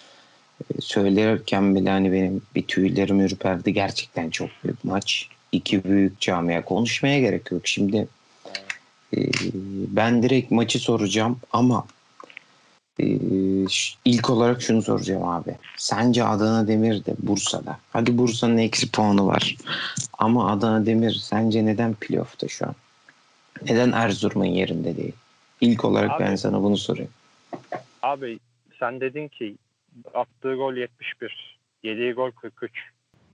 Ee, 0.61 0.81
Söylerken 0.81 1.75
bile 1.75 1.89
hani 1.89 2.11
benim 2.11 2.41
bir 2.55 2.63
tüylerim 2.63 3.19
ürperdi. 3.19 3.73
Gerçekten 3.73 4.29
çok 4.29 4.49
büyük 4.63 4.83
maç. 4.83 5.29
İki 5.51 5.83
büyük 5.83 6.19
camia. 6.19 6.65
Konuşmaya 6.65 7.19
gerek 7.19 7.51
yok. 7.51 7.67
Şimdi 7.67 8.07
ben 9.87 10.23
direkt 10.23 10.51
maçı 10.51 10.79
soracağım 10.79 11.39
ama 11.51 11.85
e, 12.99 13.05
ş- 13.69 13.95
ilk 14.05 14.29
olarak 14.29 14.61
şunu 14.61 14.81
soracağım 14.81 15.23
abi. 15.23 15.55
Sence 15.77 16.23
Adana 16.23 16.67
Demir 16.67 17.05
de 17.05 17.15
Bursa'da. 17.19 17.79
Hadi 17.93 18.17
Bursa'nın 18.17 18.57
eksi 18.57 18.91
puanı 18.91 19.27
var. 19.27 19.55
Ama 20.17 20.51
Adana 20.51 20.85
Demir 20.85 21.13
sence 21.13 21.65
neden 21.65 21.93
playoff'ta 21.93 22.47
şu 22.47 22.65
an? 22.65 22.75
Neden 23.63 23.91
Erzurum'un 23.91 24.45
yerinde 24.45 24.97
değil? 24.97 25.13
İlk 25.61 25.85
olarak 25.85 26.19
ben 26.19 26.29
Abi- 26.31 26.37
sana 26.37 26.63
bunu 26.63 26.77
sorayım. 26.77 27.11
Abi 28.01 28.39
sen 28.79 29.01
dedin 29.01 29.27
ki 29.27 29.55
attığı 30.13 30.55
gol 30.55 30.73
71. 30.73 31.57
Yediği 31.83 32.13
gol 32.13 32.31
43. 32.31 32.71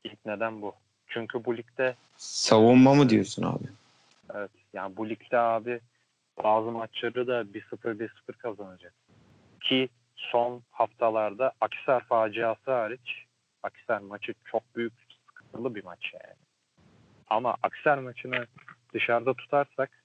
İlk 0.04 0.26
neden 0.26 0.62
bu? 0.62 0.74
Çünkü 1.08 1.46
bu 1.46 1.58
ligde 1.58 1.96
Savunma 2.18 2.94
mı 2.94 3.10
diyorsun 3.10 3.44
abi? 3.44 3.64
evet 4.36 4.52
yani 4.74 4.98
bu 4.98 5.10
ligde 5.10 5.38
abi 5.38 5.80
bazı 6.44 6.72
maçları 6.72 7.28
da 7.28 7.42
1-0 7.42 7.98
1-0 8.00 8.10
kazanacak. 8.38 8.94
Ki 9.62 9.90
son 10.16 10.64
haftalarda 10.72 11.52
Akisar 11.62 12.04
faciası 12.04 12.72
hariç 12.72 13.26
Akisar 13.64 14.00
maçı 14.00 14.34
çok 14.46 14.76
büyük 14.76 14.94
sıkıntılı 15.28 15.76
bir 15.76 15.84
maç 15.84 16.14
yani. 16.14 16.36
Ama 17.28 17.56
Akisar 17.64 17.98
maçını 17.98 18.48
dışarıda 18.94 19.34
tutarsak 19.34 20.04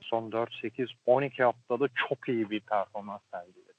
son 0.00 0.32
4 0.32 0.54
8 0.54 0.88
12 1.06 1.42
haftada 1.42 1.88
çok 2.08 2.28
iyi 2.28 2.50
bir 2.50 2.60
performans 2.60 3.20
sergiledi. 3.30 3.72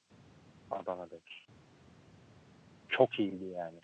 Adana 0.72 1.10
Demir. 1.10 1.48
Çok 2.90 3.20
iyiydi 3.20 3.46
yani. 3.46 3.80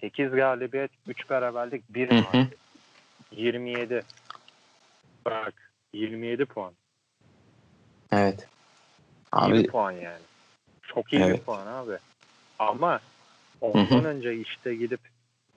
8 0.00 0.30
galibiyet, 0.30 0.90
3 1.06 1.30
beraberlik, 1.30 1.94
1 1.94 2.10
Hı 2.10 2.14
hı. 2.14 2.20
mağlubiyet. 2.22 2.58
27. 3.32 4.02
Bak 5.24 5.72
27 5.92 6.44
puan. 6.44 6.72
Evet. 8.12 8.48
Bir 9.34 9.38
Abi 9.38 9.66
puan 9.66 9.92
yani. 9.92 10.22
Çok 10.82 11.12
iyi 11.12 11.20
bir 11.20 11.26
Evet. 11.26 11.46
puan 11.46 11.66
abi. 11.66 11.98
Ama 12.58 13.00
ondan 13.60 14.04
Hı 14.04 14.08
önce 14.08 14.36
işte 14.36 14.74
gidip 14.74 15.00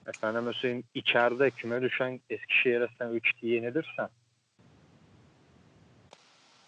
efendim 0.06 0.54
söyleyeyim 0.54 0.84
içeride 0.94 1.50
küme 1.50 1.82
düşen 1.82 2.20
Eskişehir'e 2.30 2.88
sen 2.98 3.08
3 3.08 3.34
yenilirsen 3.42 4.08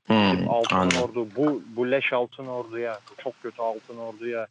hmm, 0.06 0.50
Altın 0.50 0.76
anladım. 0.76 1.02
Ordu 1.02 1.26
bu 1.36 1.62
bu 1.76 1.90
leş 1.90 2.12
Altın 2.12 2.46
Ordu'ya 2.46 3.00
çok 3.18 3.42
kötü 3.42 3.62
Altın 3.62 3.96
Ordu'ya 3.96 4.46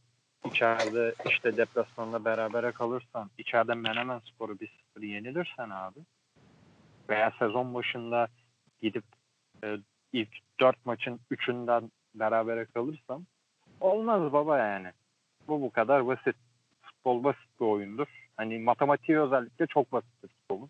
içeride 0.46 1.16
işte 1.30 1.58
deplasmanda 1.58 2.26
berabere 2.26 2.72
kalırsan 2.72 3.30
içeride 3.38 3.74
Menemen 3.74 4.20
Spor'u 4.20 4.54
1-0 4.54 5.06
yenilirsen 5.06 5.70
abi 5.70 6.00
veya 7.10 7.32
sezon 7.40 7.74
başında 7.74 8.28
gidip 8.82 9.04
e, 9.64 9.78
ilk 10.14 10.30
4 10.60 10.86
maçın 10.86 11.20
3'ünden 11.32 11.92
berabere 12.16 12.66
kalırsan 12.66 13.26
olmaz 13.80 14.34
baba 14.34 14.58
yani. 14.58 14.92
Bu 15.48 15.62
bu 15.62 15.72
kadar 15.72 16.08
basit. 16.08 16.36
Futbol 16.82 17.24
basit 17.24 17.60
bir 17.60 17.66
oyundur. 17.66 18.08
Hani 18.38 18.60
matematiği 18.60 19.20
özellikle 19.20 19.68
çok 19.68 19.92
basittir 19.92 20.28
futbolun. 20.30 20.70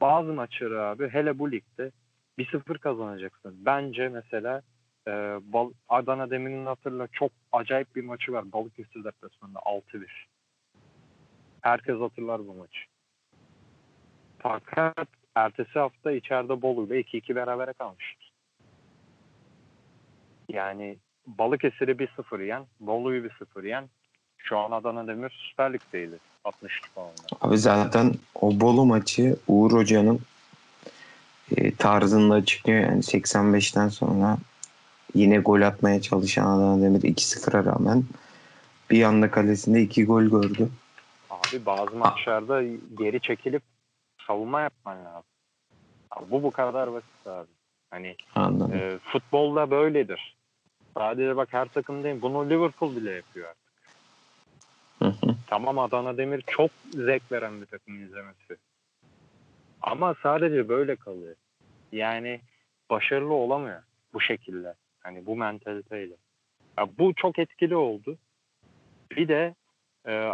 Bazı 0.00 0.32
maçları 0.32 0.82
abi 0.82 1.08
hele 1.08 1.38
bu 1.38 1.52
ligde 1.52 1.90
1-0 2.38 2.78
kazanacaksın. 2.78 3.56
Bence 3.66 4.08
mesela 4.08 4.62
e, 5.08 5.10
Bal- 5.52 5.72
Adana 5.88 6.30
Demir'in 6.30 6.66
hatırla 6.66 7.08
çok 7.12 7.32
acayip 7.52 7.96
bir 7.96 8.04
maçı 8.04 8.32
var. 8.32 8.52
Balıkesir 8.52 9.04
deplasmanında 9.04 9.58
6-1. 9.58 10.06
Herkes 11.60 12.00
hatırlar 12.00 12.46
bu 12.46 12.54
maçı. 12.54 12.80
Fakat 14.38 15.08
ertesi 15.36 15.78
hafta 15.78 16.12
içeride 16.12 16.62
Bolu'yla 16.62 16.96
2-2 16.96 17.34
berabere 17.34 17.72
kalmıştır. 17.72 18.32
Yani 20.48 20.96
Balıkesir'i 21.26 21.90
1-0 21.90 22.44
yen, 22.44 22.64
Bolu'yu 22.80 23.30
1-0 23.56 23.66
yen. 23.66 23.88
Şu 24.38 24.58
an 24.58 24.70
Adana 24.70 25.06
Demir 25.06 25.48
Süper 25.50 25.72
Lig'deydi. 25.72 26.18
63 26.44 26.94
puanla. 26.94 27.12
Abi 27.40 27.58
zaten 27.58 28.14
o 28.34 28.60
Bolu 28.60 28.86
maçı 28.86 29.36
Uğur 29.48 29.72
Hoca'nın 29.72 30.20
e, 31.56 31.74
tarzında 31.74 32.34
açıklıyor 32.34 32.80
yani 32.80 33.00
85'ten 33.00 33.88
sonra 33.88 34.38
yine 35.14 35.38
gol 35.38 35.60
atmaya 35.60 36.02
çalışan 36.02 36.46
Adana 36.46 36.82
Demir 36.82 37.00
2-0'a 37.00 37.64
rağmen 37.64 38.04
bir 38.90 39.02
anda 39.02 39.30
kalesinde 39.30 39.82
iki 39.82 40.04
gol 40.04 40.22
gördü. 40.22 40.68
Abi 41.30 41.66
bazı 41.66 41.96
maçlarda 41.96 42.62
geri 42.98 43.20
çekilip 43.20 43.62
savunma 44.26 44.60
yapman 44.60 45.04
lazım. 45.04 45.30
Abi 46.10 46.30
bu 46.30 46.42
bu 46.42 46.50
kadar 46.50 46.92
basit 46.92 47.26
abi. 47.26 47.48
Hani 47.90 48.16
Anladım. 48.34 48.74
e, 48.74 48.98
futbolda 48.98 49.70
böyledir. 49.70 50.36
Sadece 50.94 51.36
bak 51.36 51.48
her 51.52 51.68
takım 51.68 52.04
değil. 52.04 52.22
Bunu 52.22 52.50
Liverpool 52.50 52.96
bile 52.96 53.10
yapıyor 53.10 53.48
artık. 53.48 53.66
Hı 54.98 55.26
hı. 55.26 55.36
Tamam 55.46 55.78
Adana 55.78 56.16
Demir 56.16 56.42
çok 56.46 56.70
zevk 56.92 57.32
veren 57.32 57.60
bir 57.60 57.66
takım 57.66 58.04
izlemesi. 58.04 58.56
Ama 59.82 60.14
sadece 60.22 60.68
böyle 60.68 60.96
kalıyor. 60.96 61.34
Yani 61.92 62.40
başarılı 62.90 63.34
olamıyor 63.34 63.82
bu 64.14 64.20
şekilde. 64.20 64.74
Hani 65.00 65.26
bu 65.26 65.36
mentaliteyle. 65.36 66.14
Ya 66.78 66.88
bu 66.98 67.14
çok 67.14 67.38
etkili 67.38 67.76
oldu. 67.76 68.18
Bir 69.10 69.28
de 69.28 69.54
e, 70.08 70.30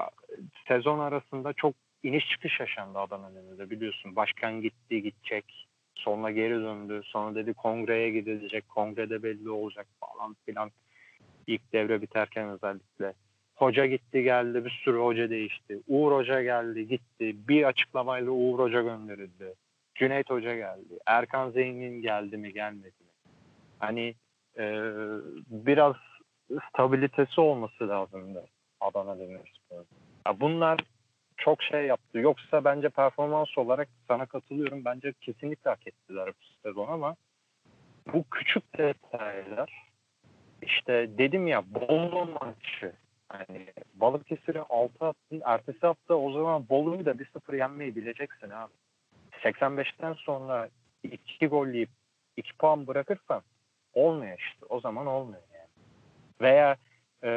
sezon 0.68 0.98
arasında 0.98 1.52
çok 1.52 1.74
iniş 2.02 2.28
çıkış 2.28 2.60
yaşandı 2.60 2.98
Adana 2.98 3.34
Demir'de 3.34 3.70
biliyorsun. 3.70 4.16
Başkan 4.16 4.62
gitti 4.62 5.02
gidecek. 5.02 5.68
Sonra 5.94 6.30
geri 6.30 6.54
döndü. 6.54 7.00
Sonra 7.04 7.34
dedi 7.34 7.54
kongreye 7.54 8.10
gidilecek. 8.10 8.68
Kongrede 8.68 9.22
belli 9.22 9.50
olacak 9.50 9.86
falan 10.00 10.36
filan. 10.46 10.70
İlk 11.46 11.72
devre 11.72 12.02
biterken 12.02 12.48
özellikle. 12.48 13.14
Hoca 13.54 13.86
gitti 13.86 14.22
geldi 14.22 14.64
bir 14.64 14.80
sürü 14.84 14.98
hoca 14.98 15.30
değişti. 15.30 15.80
Uğur 15.88 16.12
Hoca 16.12 16.42
geldi 16.42 16.88
gitti. 16.88 17.36
Bir 17.48 17.64
açıklamayla 17.64 18.30
Uğur 18.30 18.58
Hoca 18.58 18.82
gönderildi. 18.82 19.54
Cüneyt 19.94 20.30
Hoca 20.30 20.54
geldi. 20.54 20.98
Erkan 21.06 21.50
Zengin 21.50 22.02
geldi 22.02 22.36
mi 22.36 22.52
gelmedi 22.52 22.86
mi? 22.86 23.36
Hani 23.78 24.14
e, 24.58 24.64
biraz 25.50 25.96
stabilitesi 26.68 27.40
olması 27.40 27.88
lazımdı 27.88 28.44
Adana 28.80 29.18
Demirspor'un. 29.18 29.86
Bunlar 30.40 30.80
çok 31.44 31.62
şey 31.62 31.86
yaptı. 31.86 32.18
Yoksa 32.18 32.64
bence 32.64 32.88
performans 32.88 33.58
olarak 33.58 33.88
sana 34.08 34.26
katılıyorum. 34.26 34.84
Bence 34.84 35.12
kesinlikle 35.20 35.70
hak 35.70 35.86
ettiler 35.86 36.28
bu 36.28 36.68
sezon 36.68 36.88
ama 36.88 37.16
bu 38.12 38.24
küçük 38.30 38.78
detaylar 38.78 39.92
işte 40.62 41.18
dedim 41.18 41.46
ya 41.46 41.62
Bolu 41.74 42.26
maçı 42.26 42.92
hani 43.28 43.66
Balıkesir'e 43.94 44.60
6 44.60 45.06
attın. 45.06 45.42
Ertesi 45.44 45.86
hafta 45.86 46.14
o 46.14 46.32
zaman 46.32 46.68
Bolu'yu 46.68 47.04
da 47.04 47.10
1-0 47.10 47.56
yenmeyi 47.56 47.96
bileceksin 47.96 48.50
abi. 48.50 48.72
85'ten 49.42 50.12
sonra 50.12 50.68
2 51.02 51.46
gol 51.46 51.66
yiyip 51.66 51.90
2 52.36 52.56
puan 52.56 52.86
bırakırsan 52.86 53.42
olmuyor 53.94 54.38
işte. 54.38 54.66
O 54.68 54.80
zaman 54.80 55.06
olmuyor 55.06 55.42
yani. 55.54 55.68
Veya 56.40 56.76
e, 57.24 57.30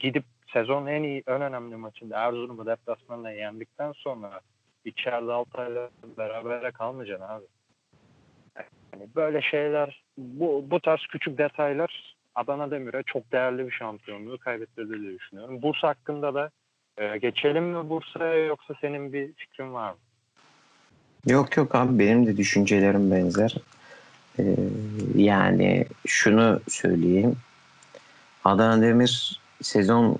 gidip 0.00 0.24
sezonun 0.52 0.86
en 0.86 1.02
iyi 1.02 1.22
en 1.26 1.42
önemli 1.42 1.76
maçında 1.76 2.18
Erzurum'u 2.18 2.66
deplasmanla 2.66 3.30
yendikten 3.30 3.92
sonra 3.92 4.40
içeride 4.84 5.32
Altay'la 5.32 5.90
beraber 6.18 6.72
kalmayacaksın 6.72 7.26
abi. 7.26 7.44
Yani 8.92 9.08
böyle 9.16 9.42
şeyler 9.42 10.02
bu, 10.18 10.64
bu 10.70 10.80
tarz 10.80 11.00
küçük 11.00 11.38
detaylar 11.38 12.14
Adana 12.34 12.70
Demir'e 12.70 13.02
çok 13.02 13.32
değerli 13.32 13.66
bir 13.66 13.72
şampiyonluğu 13.72 14.38
kaybettirdi 14.38 15.00
diye 15.00 15.14
düşünüyorum. 15.14 15.62
Bursa 15.62 15.88
hakkında 15.88 16.34
da 16.34 16.50
e, 16.98 17.18
geçelim 17.18 17.64
mi 17.64 17.88
Bursa'ya 17.88 18.44
yoksa 18.44 18.74
senin 18.80 19.12
bir 19.12 19.32
fikrin 19.32 19.72
var 19.72 19.90
mı? 19.90 19.98
Yok 21.26 21.56
yok 21.56 21.74
abi 21.74 21.98
benim 21.98 22.26
de 22.26 22.36
düşüncelerim 22.36 23.10
benzer. 23.10 23.54
Ee, 24.38 24.54
yani 25.14 25.86
şunu 26.06 26.60
söyleyeyim. 26.68 27.36
Adana 28.44 28.82
Demir 28.82 29.40
sezon 29.62 30.18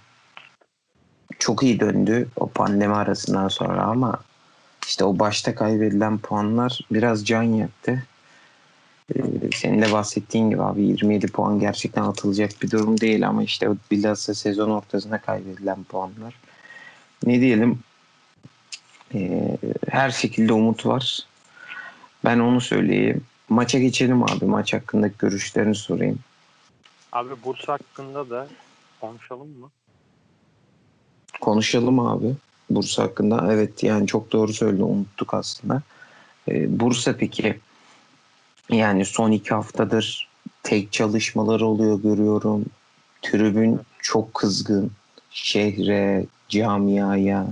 çok 1.39 1.63
iyi 1.63 1.81
döndü 1.81 2.29
o 2.37 2.49
pandemi 2.49 2.95
arasından 2.95 3.49
sonra 3.49 3.83
ama 3.83 4.21
işte 4.87 5.05
o 5.05 5.19
başta 5.19 5.55
kaybedilen 5.55 6.19
puanlar 6.19 6.81
biraz 6.91 7.27
can 7.27 7.43
yaktı. 7.43 8.03
Ee, 9.17 9.23
senin 9.55 9.83
de 9.83 9.93
bahsettiğin 9.93 10.51
gibi 10.51 10.63
abi 10.63 10.83
27 10.83 11.27
puan 11.27 11.61
gerçekten 11.61 12.03
atılacak 12.03 12.51
bir 12.63 12.71
durum 12.71 13.01
değil 13.01 13.29
ama 13.29 13.43
işte 13.43 13.69
bilhassa 13.91 14.35
sezon 14.35 14.71
ortasında 14.71 15.19
kaybedilen 15.19 15.85
puanlar. 15.85 16.35
Ne 17.27 17.41
diyelim 17.41 17.79
ee, 19.15 19.59
her 19.91 20.11
şekilde 20.11 20.53
umut 20.53 20.87
var. 20.87 21.27
Ben 22.25 22.39
onu 22.39 22.61
söyleyeyim. 22.61 23.25
Maça 23.49 23.79
geçelim 23.79 24.23
abi. 24.23 24.45
Maç 24.45 24.75
hakkındaki 24.75 25.15
görüşlerini 25.19 25.75
sorayım. 25.75 26.19
Abi 27.13 27.35
Bursa 27.45 27.73
hakkında 27.73 28.31
da 28.31 28.49
konuşalım 29.01 29.49
mı? 29.49 29.71
Konuşalım 31.41 32.01
abi. 32.01 32.35
Bursa 32.71 33.03
hakkında. 33.03 33.49
Evet 33.53 33.83
yani 33.83 34.07
çok 34.07 34.33
doğru 34.33 34.53
söyledi. 34.53 34.83
Unuttuk 34.83 35.35
aslında. 35.35 35.83
Ee, 36.49 36.81
Bursa 36.81 37.17
peki 37.17 37.59
yani 38.71 39.05
son 39.05 39.31
iki 39.31 39.55
haftadır 39.55 40.29
tek 40.63 40.93
çalışmalar 40.93 41.61
oluyor 41.61 42.03
görüyorum. 42.03 42.65
Tribün 43.23 43.81
çok 44.03 44.35
kızgın. 44.35 44.91
Şehre, 45.31 46.27
camiaya, 46.49 47.47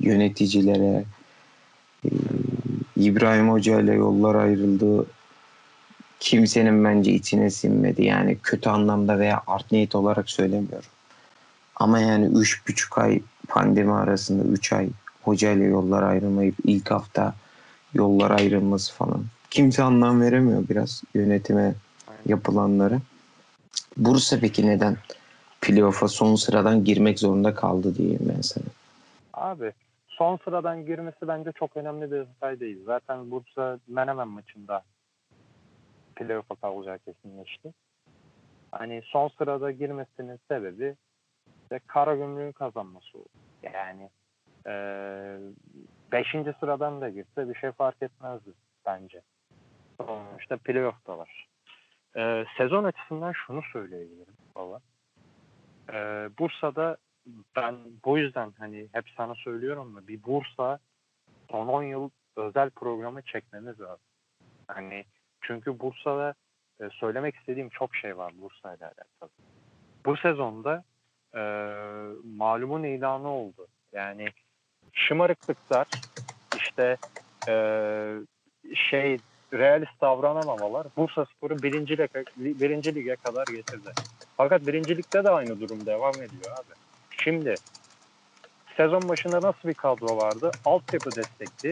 yöneticilere. 0.00 1.04
Ee, 2.04 2.08
İbrahim 2.96 3.50
Hoca 3.50 3.80
ile 3.80 3.92
yollar 3.94 4.34
ayrıldı. 4.34 5.06
Kimsenin 6.20 6.84
bence 6.84 7.12
içine 7.12 7.50
sinmedi. 7.50 8.04
Yani 8.04 8.38
kötü 8.42 8.68
anlamda 8.68 9.18
veya 9.18 9.42
art 9.46 9.72
niyet 9.72 9.94
olarak 9.94 10.30
söylemiyorum. 10.30 10.88
Ama 11.82 11.98
yani 11.98 12.26
üç 12.38 12.68
buçuk 12.68 12.98
ay 12.98 13.22
pandemi 13.48 13.92
arasında 13.92 14.44
üç 14.44 14.72
ay 14.72 14.88
hocayla 15.22 15.64
yollar 15.64 16.02
ayrılmayıp 16.02 16.54
ilk 16.64 16.90
hafta 16.90 17.34
yollar 17.94 18.30
ayrılması 18.30 18.94
falan. 18.94 19.24
Kimse 19.50 19.82
anlam 19.82 20.20
veremiyor 20.20 20.68
biraz 20.68 21.02
yönetime 21.14 21.74
yapılanları. 22.26 22.98
Bursa 23.96 24.40
peki 24.40 24.66
neden 24.66 24.96
playoff'a 25.60 26.08
son 26.08 26.34
sıradan 26.34 26.84
girmek 26.84 27.18
zorunda 27.18 27.54
kaldı 27.54 27.94
diyeyim 27.94 28.32
ben 28.36 28.40
sana. 28.40 28.64
Abi 29.34 29.72
son 30.08 30.36
sıradan 30.44 30.86
girmesi 30.86 31.28
bence 31.28 31.52
çok 31.52 31.76
önemli 31.76 32.12
bir 32.12 32.16
detay 32.16 32.60
değil. 32.60 32.78
Zaten 32.86 33.30
Bursa 33.30 33.78
Menemen 33.88 34.28
maçında 34.28 34.82
playoff'a 36.16 36.54
kalacağı 36.54 36.98
kesinleşti. 36.98 37.72
Hani 38.70 39.02
son 39.04 39.28
sırada 39.28 39.70
girmesinin 39.70 40.40
sebebi 40.48 40.94
işte 41.72 41.86
Karagümrük'ün 41.86 42.52
kazanması 42.52 43.18
oldu. 43.18 43.28
Yani 43.62 44.10
Ee, 44.66 45.38
beşinci 46.12 46.54
sıradan 46.60 47.00
da 47.00 47.08
girse 47.08 47.48
bir 47.48 47.54
şey 47.54 47.72
fark 47.72 48.02
etmezdi 48.02 48.50
bence. 48.86 49.22
Sonuçta 49.96 50.56
playoff'talar. 50.56 51.48
Ee, 52.16 52.44
sezon 52.56 52.84
açısından 52.84 53.32
şunu 53.32 53.62
söyleyebilirim 53.72 54.34
baba. 54.54 54.80
Ee, 55.92 56.28
Bursa'da 56.38 56.96
ben 57.56 57.76
bu 58.04 58.18
yüzden 58.18 58.52
hani 58.58 58.88
hep 58.92 59.04
sana 59.16 59.34
söylüyorum 59.34 59.96
da 59.96 60.08
bir 60.08 60.22
Bursa 60.22 60.78
son 61.50 61.68
10 61.68 61.82
yıl 61.82 62.10
özel 62.36 62.70
programı 62.70 63.22
çekmemiz 63.22 63.80
lazım. 63.80 64.06
Hani 64.68 65.04
çünkü 65.40 65.80
Bursa'da 65.80 66.34
e, 66.80 66.90
söylemek 66.90 67.36
istediğim 67.36 67.68
çok 67.68 67.96
şey 67.96 68.16
var 68.16 68.32
Bursa 68.40 68.74
ile 68.74 68.84
alakalı. 68.84 69.30
Bu 70.06 70.16
sezonda 70.16 70.84
e, 71.34 71.42
malumun 72.36 72.82
ilanı 72.82 73.28
oldu. 73.28 73.66
Yani 73.92 74.28
şımarıklıklar 74.92 75.86
işte 76.56 76.96
e, 77.48 77.54
şey 78.74 79.18
realist 79.52 80.00
davranamamalar 80.00 80.86
Bursa 80.96 81.24
Spor'u 81.24 81.62
birinci, 81.62 81.98
lige, 81.98 82.24
birinci 82.36 82.94
lige 82.94 83.16
kadar 83.16 83.44
getirdi. 83.46 83.90
Fakat 84.36 84.66
birincilikte 84.66 85.24
de 85.24 85.30
aynı 85.30 85.60
durum 85.60 85.86
devam 85.86 86.14
ediyor 86.14 86.52
abi. 86.54 86.74
Şimdi 87.10 87.56
sezon 88.76 89.08
başında 89.08 89.42
nasıl 89.42 89.68
bir 89.68 89.74
kadro 89.74 90.16
vardı? 90.16 90.50
Altyapı 90.64 91.16
destekli. 91.16 91.70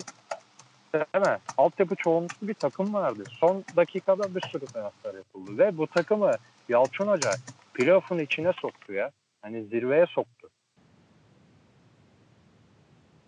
Değil 0.94 1.24
mi? 1.24 1.38
Altyapı 1.58 1.94
çoğunluklu 1.94 2.48
bir 2.48 2.54
takım 2.54 2.94
vardı. 2.94 3.24
Son 3.40 3.64
dakikada 3.76 4.34
bir 4.34 4.40
sürü 4.40 4.66
transfer 4.66 5.14
yapıldı. 5.14 5.58
Ve 5.58 5.78
bu 5.78 5.86
takımı 5.86 6.36
Yalçın 6.68 7.06
Hoca 7.06 7.30
playoff'un 7.74 8.18
içine 8.18 8.52
soktu 8.52 8.92
ya. 8.92 9.10
Hani 9.42 9.64
zirveye 9.64 10.06
soktu. 10.06 10.48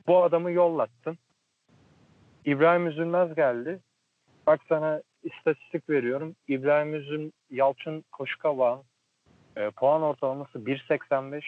Bu 0.06 0.22
adamı 0.22 0.50
yollattın. 0.50 1.18
İbrahim 2.44 2.86
Üzülmez 2.86 3.34
geldi. 3.34 3.80
Bak 4.46 4.60
sana 4.68 5.02
istatistik 5.22 5.90
veriyorum. 5.90 6.36
İbrahim 6.48 6.94
Üzüm, 6.94 7.32
Yalçın 7.50 8.04
Koşkavağ'ın 8.12 8.82
e, 9.56 9.70
puan 9.70 10.02
ortalaması 10.02 10.58
1.85. 10.58 11.42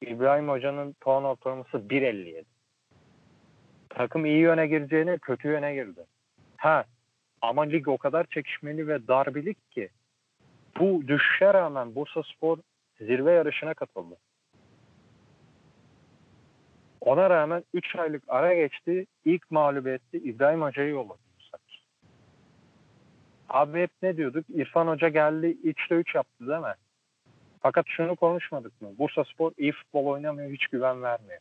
İbrahim 0.00 0.48
Hoca'nın 0.48 0.92
puan 1.00 1.24
ortalaması 1.24 1.76
1.57. 1.76 2.44
Takım 3.88 4.26
iyi 4.26 4.38
yöne 4.38 4.66
gireceğine 4.66 5.18
kötü 5.18 5.48
yöne 5.48 5.74
girdi. 5.74 6.06
Ha 6.56 6.84
ama 7.42 7.62
lig 7.62 7.88
o 7.88 7.98
kadar 7.98 8.24
çekişmeli 8.24 8.88
ve 8.88 9.08
darbilik 9.08 9.70
ki 9.70 9.88
bu 10.80 11.08
düşüşe 11.08 11.54
rağmen 11.54 11.94
Bursa 11.94 12.22
Spor 12.22 12.58
zirve 12.98 13.32
yarışına 13.32 13.74
katıldı. 13.74 14.16
Ona 17.00 17.30
rağmen 17.30 17.64
3 17.74 17.96
aylık 17.96 18.22
ara 18.28 18.54
geçti. 18.54 19.06
İlk 19.24 19.50
mağlubiyeti 19.50 20.18
İbrahim 20.18 20.62
Hoca'yı 20.62 20.90
yolladı. 20.90 21.18
Abi 23.48 23.80
hep 23.80 23.90
ne 24.02 24.16
diyorduk? 24.16 24.44
İrfan 24.48 24.86
Hoca 24.86 25.08
geldi 25.08 25.46
3'te 25.64 25.94
3 25.94 26.14
yaptı 26.14 26.46
değil 26.46 26.60
mi? 26.60 26.74
Fakat 27.60 27.86
şunu 27.88 28.16
konuşmadık 28.16 28.82
mı? 28.82 28.88
Bursa 28.98 29.24
Spor 29.24 29.52
iyi 29.58 29.72
futbol 29.72 30.06
oynamıyor, 30.06 30.50
hiç 30.50 30.66
güven 30.66 31.02
vermiyor. 31.02 31.40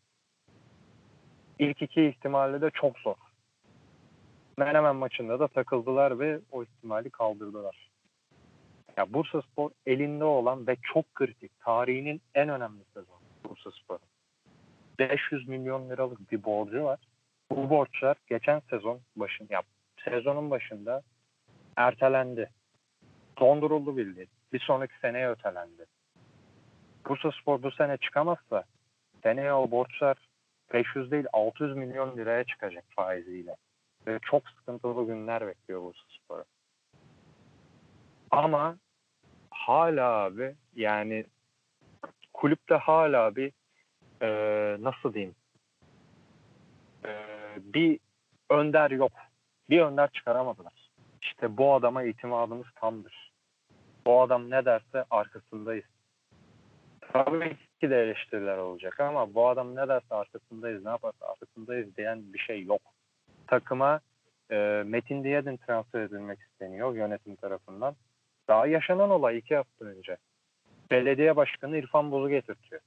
İlk 1.59 1.81
iki 1.81 2.05
ihtimalle 2.05 2.61
de 2.61 2.69
çok 2.69 2.99
zor. 2.99 3.15
Menemen 4.57 4.95
maçında 4.95 5.39
da 5.39 5.47
takıldılar 5.47 6.19
ve 6.19 6.39
o 6.51 6.63
ihtimali 6.63 7.09
kaldırdılar. 7.09 7.89
Ya 8.97 9.13
Bursa 9.13 9.41
Spor 9.41 9.71
elinde 9.85 10.23
olan 10.23 10.67
ve 10.67 10.75
çok 10.93 11.15
kritik, 11.15 11.59
tarihinin 11.59 12.21
en 12.35 12.49
önemli 12.49 12.83
sezonu 12.93 13.19
Bursa 13.43 13.71
Spor. 13.71 13.99
500 14.99 15.47
milyon 15.47 15.89
liralık 15.89 16.31
bir 16.31 16.43
borcu 16.43 16.83
var. 16.83 16.99
Bu 17.51 17.69
borçlar 17.69 18.17
geçen 18.27 18.59
sezon 18.69 18.99
başın 19.15 19.47
ya 19.49 19.61
sezonun 20.05 20.49
başında 20.49 21.01
ertelendi. 21.75 22.49
Donduruldu 23.39 23.97
bildi. 23.97 24.27
Bir 24.53 24.59
sonraki 24.59 24.93
seneye 25.01 25.29
ötelendi. 25.29 25.85
Bursa 27.09 27.31
Spor 27.31 27.63
bu 27.63 27.71
sene 27.71 27.97
çıkamazsa 27.97 28.63
seneye 29.23 29.53
o 29.53 29.71
borçlar 29.71 30.17
500 30.73 31.11
değil 31.11 31.25
600 31.33 31.75
milyon 31.75 32.17
liraya 32.17 32.43
çıkacak 32.43 32.85
faiziyle. 32.89 33.55
Ve 34.07 34.19
çok 34.19 34.49
sıkıntılı 34.49 35.05
günler 35.05 35.47
bekliyor 35.47 35.81
Bursa 35.81 36.03
Spor'u. 36.09 36.45
Ama 38.31 38.77
hala 39.55 40.05
abi 40.05 40.55
yani 40.75 41.25
kulüpte 42.33 42.75
hala 42.75 43.35
bir 43.35 43.51
e, 44.21 44.27
nasıl 44.83 45.13
diyeyim 45.13 45.35
e, 47.05 47.11
bir 47.57 47.99
önder 48.49 48.91
yok. 48.91 49.11
Bir 49.69 49.81
önder 49.81 50.09
çıkaramadılar. 50.11 50.73
İşte 51.21 51.57
bu 51.57 51.73
adama 51.73 52.03
itimadımız 52.03 52.67
tamdır. 52.75 53.31
Bu 54.05 54.21
adam 54.21 54.49
ne 54.49 54.65
derse 54.65 55.05
arkasındayız. 55.09 55.85
Tabii 57.01 57.57
ki 57.79 57.89
de 57.89 58.01
eleştiriler 58.01 58.57
olacak 58.57 58.99
ama 58.99 59.33
bu 59.33 59.47
adam 59.49 59.75
ne 59.75 59.87
derse 59.87 60.15
arkasındayız, 60.15 60.83
ne 60.83 60.89
yaparsa 60.89 61.25
arkasındayız 61.25 61.97
diyen 61.97 62.33
bir 62.33 62.39
şey 62.39 62.63
yok. 62.63 62.81
Takıma 63.47 63.99
e, 64.51 64.83
Metin 64.85 65.23
Diyadin 65.23 65.57
transfer 65.57 66.01
edilmek 66.01 66.39
isteniyor 66.39 66.95
yönetim 66.95 67.35
tarafından. 67.35 67.95
Daha 68.47 68.67
yaşanan 68.67 69.09
olay 69.09 69.37
iki 69.37 69.55
hafta 69.55 69.85
önce. 69.85 70.17
Belediye 70.91 71.35
başkanı 71.35 71.77
İrfan 71.77 72.11
Boz'u 72.11 72.29
getirtiyor. 72.29 72.81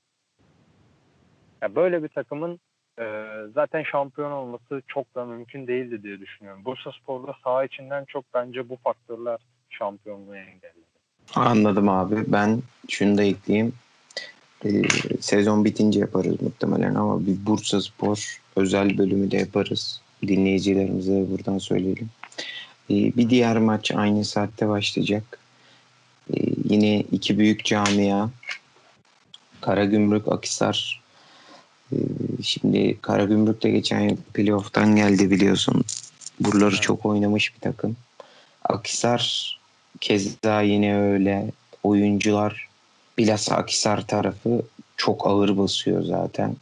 Ya 1.62 1.75
böyle 1.75 2.03
bir 2.03 2.09
takımın 2.09 2.61
e, 3.01 3.25
zaten 3.55 3.83
şampiyon 3.83 4.31
olması 4.31 4.83
çok 4.88 5.14
da 5.14 5.25
mümkün 5.25 5.66
değildi 5.66 6.03
diye 6.03 6.21
düşünüyorum. 6.21 6.64
Bursa 6.64 6.92
Spor'da 6.92 7.35
saha 7.44 7.64
içinden 7.64 8.05
çok 8.05 8.25
bence 8.35 8.68
bu 8.68 8.77
faktörler 8.77 9.40
şampiyonluğu 9.71 10.37
engelledi. 10.37 10.88
Anladım 11.35 11.88
abi. 11.88 12.16
Ben 12.27 12.62
şunu 12.88 13.18
da 13.18 13.23
ekleyeyim. 13.23 13.73
Ee, 14.64 14.83
sezon 15.21 15.64
bitince 15.64 16.01
yaparız 16.01 16.42
muhtemelen 16.42 16.94
ama 16.94 17.27
bir 17.27 17.47
Bursa 17.47 17.81
Spor 17.81 18.40
özel 18.57 18.99
bölümü 18.99 19.31
de 19.31 19.37
yaparız. 19.37 20.03
Dinleyicilerimize 20.27 21.27
buradan 21.31 21.59
söyleyelim. 21.59 22.11
Ee, 22.90 22.94
bir 22.94 23.31
diğer 23.31 23.59
maç 23.59 23.90
aynı 23.94 24.25
saatte 24.25 24.68
başlayacak. 24.68 25.38
Ee, 26.37 26.41
yine 26.64 27.01
iki 27.01 27.38
büyük 27.38 27.64
camia 27.64 28.29
Karagümrük 29.61 30.29
Akisar 30.29 31.03
ee, 31.93 31.97
şimdi 32.43 32.99
Karagümrük 33.01 33.62
de 33.62 33.71
geçen 33.71 34.01
yıl 34.01 34.17
playoff'tan 34.35 34.97
geldi 34.97 35.31
biliyorsun. 35.31 35.85
Buraları 36.41 36.75
evet. 36.75 36.83
çok 36.83 37.07
oynamış 37.07 37.55
bir 37.55 37.61
takım. 37.61 37.97
Akisar 38.64 39.55
keza 40.01 40.62
yine 40.62 40.99
öyle 40.99 41.53
oyuncular 41.83 42.69
bilhassa 43.19 43.57
Akisar 43.57 44.07
tarafı 44.07 44.62
çok 44.97 45.27
ağır 45.27 45.59
basıyor 45.59 46.03
zaten. 46.03 46.57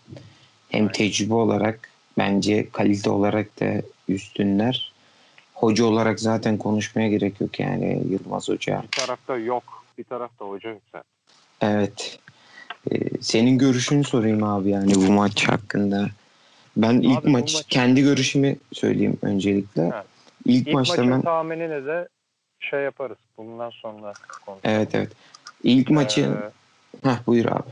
Hem 0.68 0.88
tecrübe 0.88 1.34
olarak 1.34 1.90
bence 2.18 2.68
kalite 2.72 3.10
olarak 3.10 3.60
da 3.60 3.82
üstünler. 4.08 4.92
Hoca 5.56 5.84
olarak 5.84 6.20
zaten 6.20 6.58
konuşmaya 6.58 7.08
gerek 7.08 7.40
yok 7.40 7.60
yani 7.60 8.02
Yılmaz 8.10 8.48
Hoca. 8.48 8.82
Bir 8.82 8.88
tarafta 8.88 9.36
yok, 9.36 9.84
bir 9.98 10.04
tarafta 10.04 10.44
hoca 10.44 10.76
zaten. 10.92 11.04
Evet. 11.60 12.18
Ee, 12.90 12.98
senin 13.20 13.58
görüşünü 13.58 14.04
sorayım 14.04 14.42
abi 14.42 14.70
yani 14.70 14.94
bu 14.94 15.12
maç 15.12 15.48
hakkında. 15.48 16.08
Ben 16.76 16.94
abi 16.98 17.06
ilk 17.06 17.24
maç, 17.24 17.54
maç 17.54 17.64
kendi 17.68 18.02
görüşümü 18.02 18.56
söyleyeyim 18.72 19.18
öncelikle. 19.22 19.90
Ha. 19.90 20.04
İlk, 20.44 20.66
ilk 20.66 20.74
maçta 20.74 21.10
ben 21.10 21.22
tahminini 21.22 21.86
de 21.86 22.08
şey 22.60 22.80
yaparız. 22.80 23.18
Bundan 23.36 23.70
sonra 23.70 24.12
konuşalım. 24.46 24.60
Evet 24.64 24.94
evet. 24.94 25.12
İlk 25.62 25.90
ee, 25.90 25.94
maçı 25.94 26.36
Heh, 27.02 27.26
buyur 27.26 27.46
abi. 27.46 27.70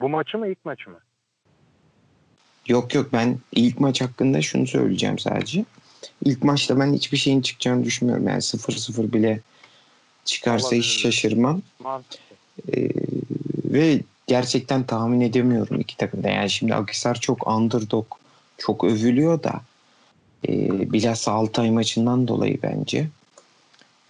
Bu 0.00 0.08
maçı 0.08 0.38
mı 0.38 0.48
ilk 0.48 0.64
maçı 0.64 0.90
mı? 0.90 0.98
Yok 2.68 2.94
yok 2.94 3.12
ben 3.12 3.38
ilk 3.52 3.80
maç 3.80 4.00
hakkında 4.00 4.42
şunu 4.42 4.66
söyleyeceğim 4.66 5.18
sadece. 5.18 5.64
İlk 6.24 6.44
maçta 6.44 6.80
ben 6.80 6.92
hiçbir 6.92 7.16
şeyin 7.16 7.40
çıkacağını 7.40 7.84
düşünmüyorum. 7.84 8.28
Yani 8.28 8.42
0-0 8.42 9.12
bile 9.12 9.40
çıkarsa 10.24 10.66
Olabilir. 10.66 10.82
hiç 10.82 11.00
şaşırmam. 11.00 11.62
Ee, 12.76 12.88
ve 13.64 14.00
gerçekten 14.26 14.84
tahmin 14.84 15.20
edemiyorum 15.20 15.80
iki 15.80 15.96
takımda. 15.96 16.28
Yani 16.28 16.50
şimdi 16.50 16.74
Akisar 16.74 17.14
çok 17.14 17.46
underdog, 17.46 18.06
çok 18.58 18.84
övülüyor 18.84 19.42
da 19.42 19.60
e, 20.48 20.52
bilhassa 20.92 21.32
Altay 21.32 21.70
maçından 21.70 22.28
dolayı 22.28 22.58
bence. 22.62 23.08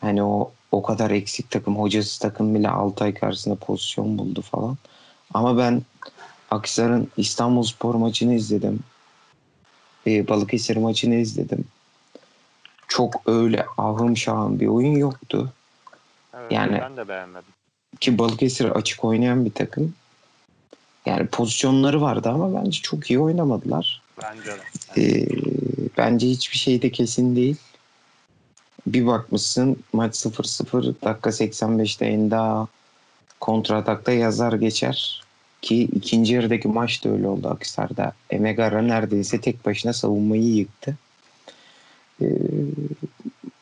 Hani 0.01 0.23
o 0.23 0.53
o 0.73 0.83
kadar 0.83 1.11
eksik 1.11 1.51
takım, 1.51 1.77
hocası 1.77 2.21
takım 2.21 2.55
bile 2.55 2.69
Altay 2.69 3.15
karşısında 3.15 3.55
pozisyon 3.55 4.19
buldu 4.19 4.43
falan. 4.43 4.77
Ama 5.35 5.59
ben 5.59 5.83
Akisar'ın 6.51 7.09
İstanbul 7.17 7.63
Spor 7.63 7.95
maçını 7.95 8.35
izledim. 8.35 8.81
E, 10.07 10.29
Balıkesir 10.29 10.77
maçını 10.77 11.15
izledim. 11.15 11.65
Çok 12.89 13.23
öyle 13.27 13.67
ahım 13.79 14.17
şahım 14.17 14.61
bir 14.61 14.67
oyun 14.67 14.97
yoktu. 14.97 15.53
Evet, 16.35 16.53
yani 16.53 16.81
ben 16.81 16.97
de 16.97 17.09
beğenmedim 17.09 17.53
ki 18.01 18.19
Balıkesir 18.19 18.65
açık 18.65 19.05
oynayan 19.05 19.45
bir 19.45 19.53
takım. 19.53 19.95
Yani 21.07 21.27
pozisyonları 21.27 22.01
vardı 22.01 22.29
ama 22.29 22.55
bence 22.55 22.83
çok 22.83 23.11
iyi 23.11 23.19
oynamadılar. 23.19 24.03
Bence 24.23 24.51
de. 24.51 25.03
Ee, 25.03 25.29
bence 25.97 26.27
hiçbir 26.27 26.59
şey 26.59 26.83
de 26.83 26.91
kesin 26.91 27.37
değil. 27.37 27.57
Bir 28.87 29.07
bakmışsın 29.07 29.77
maç 29.93 30.15
0-0 30.15 30.95
dakika 31.05 31.31
85'te 31.31 32.07
Enda 32.07 32.67
kontra 33.41 33.77
atakta 33.77 34.13
yazar 34.13 34.53
geçer. 34.53 35.23
Ki 35.63 35.83
ikinci 35.83 36.35
yarıdaki 36.35 36.69
maç 36.69 37.05
da 37.05 37.09
öyle 37.11 37.29
oldu 37.29 37.49
Akhisar'da. 37.49 38.13
Emegara 38.31 38.83
neredeyse 38.83 39.41
tek 39.41 39.67
başına 39.67 39.93
savunmayı 39.93 40.55
yıktı. 40.55 40.97
Ee, 42.23 42.27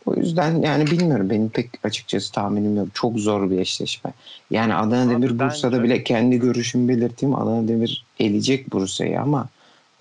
o 0.06 0.14
yüzden 0.14 0.62
yani 0.62 0.86
bilmiyorum 0.86 1.30
benim 1.30 1.50
pek 1.50 1.70
açıkçası 1.84 2.32
tahminim 2.32 2.76
yok. 2.76 2.88
Çok 2.94 3.18
zor 3.18 3.50
bir 3.50 3.58
eşleşme. 3.58 4.12
Yani 4.50 4.74
Adana 4.74 5.02
Abi 5.02 5.10
Demir 5.10 5.38
Bursa'da 5.38 5.82
bile 5.82 6.04
kendi 6.04 6.38
görüşümü 6.38 6.88
belirteyim. 6.88 7.34
Adana 7.34 7.68
Demir 7.68 8.06
elecek 8.18 8.72
Bursa'yı 8.72 9.20
ama 9.20 9.48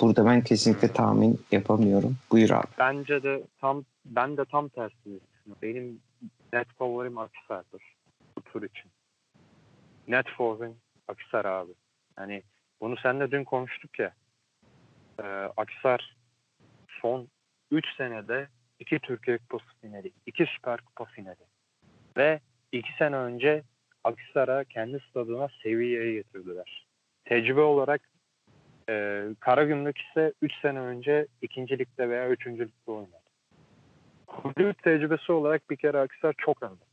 burada 0.01 0.25
ben 0.25 0.41
kesinlikle 0.41 0.87
tahmin 0.87 1.39
yapamıyorum. 1.51 2.15
Buyur 2.31 2.49
abi. 2.49 2.67
Bence 2.79 3.23
de 3.23 3.43
tam 3.61 3.83
ben 4.05 4.37
de 4.37 4.45
tam 4.45 4.69
tersini. 4.69 5.19
Benim 5.61 5.99
net 6.53 6.67
favorim 6.77 7.17
Akhisar'dır 7.17 7.81
bu 8.37 8.41
tur 8.41 8.63
için. 8.63 8.91
Net 10.07 10.25
favorim 10.37 10.75
Akhisar 11.07 11.45
abi. 11.45 11.71
Hani 12.15 12.43
bunu 12.81 12.95
seninle 13.03 13.31
dün 13.31 13.43
konuştuk 13.43 13.99
ya. 13.99 14.13
Ee, 15.19 15.23
Akhisar 15.57 16.15
son 17.01 17.27
3 17.71 17.85
senede 17.97 18.47
2 18.79 18.99
Türkiye 18.99 19.37
Kupası 19.37 19.65
finali, 19.81 20.11
2 20.25 20.45
Süper 20.45 20.81
Kupa 20.81 21.05
finali 21.05 21.45
ve 22.17 22.39
2 22.71 22.93
sene 22.97 23.15
önce 23.15 23.63
Akhisar'a 24.03 24.63
kendi 24.63 24.99
stadına 25.09 25.47
seviyeye 25.63 26.13
getirdiler. 26.13 26.87
Tecrübe 27.25 27.61
olarak 27.61 28.01
e, 28.89 29.25
Karagümrük 29.39 29.97
ise 30.01 30.33
3 30.41 30.53
sene 30.61 30.79
önce 30.79 31.27
ikincilikte 31.41 32.09
veya 32.09 32.29
üçüncülükte 32.29 32.91
oynadı. 32.91 33.25
Kulüp 34.27 34.83
tecrübesi 34.83 35.31
olarak 35.31 35.69
bir 35.69 35.75
kere 35.75 35.99
Akhisar 35.99 36.35
çok 36.37 36.63
önde. 36.63 36.83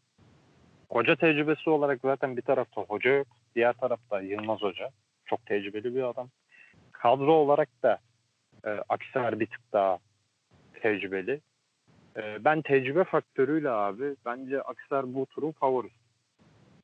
Hoca 0.90 1.16
tecrübesi 1.16 1.70
olarak 1.70 2.00
zaten 2.02 2.36
bir 2.36 2.42
tarafta 2.42 2.82
hoca 2.82 3.10
yok. 3.10 3.26
Diğer 3.54 3.72
tarafta 3.72 4.20
Yılmaz 4.20 4.62
Hoca. 4.62 4.90
Çok 5.26 5.46
tecrübeli 5.46 5.94
bir 5.94 6.02
adam. 6.02 6.28
Kadro 6.92 7.32
olarak 7.32 7.68
da 7.82 7.98
e, 8.64 8.70
Akhisar 8.88 9.40
bir 9.40 9.46
tık 9.46 9.72
daha 9.72 9.98
tecrübeli. 10.82 11.40
E, 12.16 12.44
ben 12.44 12.62
tecrübe 12.62 13.04
faktörüyle 13.04 13.70
abi 13.70 14.16
bence 14.26 14.62
Akhisar 14.62 15.14
bu 15.14 15.26
turun 15.26 15.52
favorisi. 15.52 15.94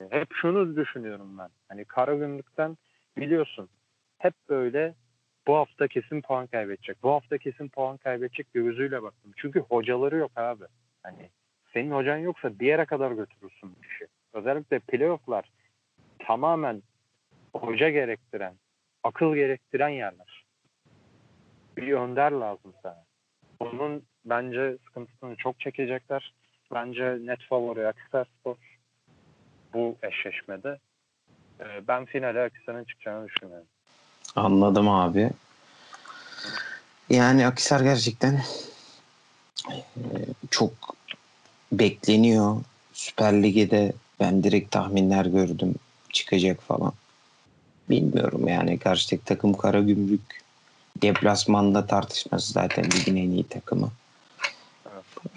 E, 0.01 0.05
Hep 0.11 0.29
şunu 0.35 0.77
düşünüyorum 0.77 1.39
ben. 1.39 1.49
Hani 1.69 1.85
Karagümrük'ten 1.85 2.77
biliyorsun 3.17 3.69
hep 4.19 4.35
böyle 4.49 4.95
bu 5.47 5.57
hafta 5.57 5.89
kesin 5.89 6.21
puan 6.23 6.47
kaybedecek. 6.47 7.03
Bu 7.03 7.11
hafta 7.11 7.39
kesin 7.39 7.69
puan 7.69 7.97
kaybedecek 7.97 8.47
gözüyle 8.55 9.03
baktım. 9.03 9.33
Çünkü 9.37 9.61
hocaları 9.61 10.17
yok 10.17 10.31
abi. 10.37 10.65
Hani 11.03 11.31
senin 11.73 11.91
hocan 11.91 12.17
yoksa 12.17 12.59
bir 12.59 12.67
yere 12.67 12.85
kadar 12.85 13.13
götürürsün 13.13 13.71
bu 13.77 13.87
işi. 13.87 14.07
Özellikle 14.33 14.79
playofflar 14.79 15.51
tamamen 16.19 16.83
hoca 17.57 17.89
gerektiren, 17.91 18.55
akıl 19.03 19.35
gerektiren 19.35 19.89
yerler. 19.89 20.45
Bir 21.77 21.93
önder 21.93 22.33
lazım 22.33 22.75
sana. 22.83 23.08
Onun 23.61 24.03
bence 24.25 24.77
sıkıntısını 24.87 25.37
çok 25.37 25.61
çekecekler. 25.61 26.33
Bence 26.75 27.18
net 27.21 27.42
favori 27.49 27.87
Akhisarspor 27.88 28.57
bu 29.75 29.97
eşleşmede. 30.03 30.79
Ee, 31.61 31.88
Ben 31.88 32.05
finale 32.05 32.42
Akhisar'ın 32.42 32.85
çıkacağını 32.85 33.29
düşünüyorum. 33.29 33.66
Anladım 34.37 34.88
abi. 34.88 35.31
Yani 37.11 37.47
Akhisar 37.47 37.81
gerçekten 37.81 38.40
e, 39.71 40.07
çok 40.51 40.73
bekleniyor. 41.73 42.57
Süper 42.92 43.42
Lig'e 43.42 43.71
de 43.71 43.92
ben 44.21 44.42
direkt 44.42 44.71
tahminler 44.71 45.27
gördüm 45.27 45.75
çıkacak 46.12 46.62
falan. 46.62 46.92
Bilmiyorum 47.90 48.49
yani 48.49 48.79
karşıdaki 48.79 49.25
takım 49.25 49.55
Karagümrük 49.55 50.40
deplasmanda 51.03 51.87
tartışması 51.87 52.53
zaten 52.53 52.93
ligin 52.93 53.17
en 53.17 53.31
iyi 53.31 53.49
takımı. 53.49 53.91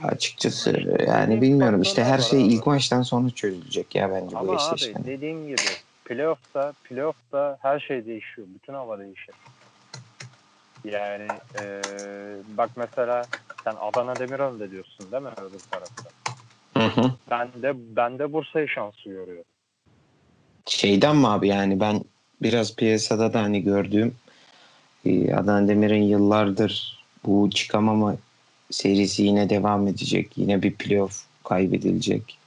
Açıkçası 0.04 0.74
yani 1.08 1.41
bilmiyorum 1.41 1.82
işte 1.82 2.04
her 2.04 2.19
şey 2.19 2.47
ilk 2.47 2.67
maçtan 2.67 3.02
sonra 3.02 3.30
çözülecek 3.30 3.95
ya 3.95 4.12
bence 4.12 4.36
bu 4.36 4.39
Ama 4.39 4.58
abi 4.58 4.95
dediğim 5.06 5.47
gibi 5.47 5.76
playoff'ta 6.06 6.74
playoff'ta 6.84 7.58
her 7.62 7.80
şey 7.80 8.06
değişiyor. 8.06 8.47
Bütün 8.56 8.74
hava 8.74 9.00
değişir. 9.00 9.36
Yani 10.86 11.39
eee, 11.56 12.38
bak 12.58 12.69
mesela 12.78 13.28
sen 13.63 13.76
Adana 13.76 14.19
Demirören'de 14.19 14.71
diyorsun 14.71 15.12
değil 15.12 15.24
mi 15.24 15.30
öbür 15.30 15.62
tarafta? 15.71 16.10
Hı 16.74 17.02
hı. 17.02 17.12
Ben 17.32 17.47
de 17.62 17.74
ben 17.76 18.19
de 18.19 18.34
Bursa'yı 18.34 18.67
şanslı 18.67 19.12
görüyorum. 19.12 19.43
Şeyden 20.65 21.15
mi 21.15 21.28
abi 21.28 21.47
yani 21.47 21.80
ben 21.80 22.02
biraz 22.41 22.76
piyasada 22.76 23.34
da 23.34 23.41
hani 23.41 23.63
gördüğüm 23.63 24.08
e, 24.08 24.31
Adana 25.09 25.67
Demir'in 25.67 26.03
yıllardır 26.03 27.03
bu 27.25 27.49
çıkamama 27.49 28.15
serisi 28.71 29.23
yine 29.23 29.49
devam 29.49 29.87
edecek. 29.87 30.37
Yine 30.37 30.61
bir 30.61 30.73
playoff 30.75 31.25
kaybedilecek. 31.43 32.37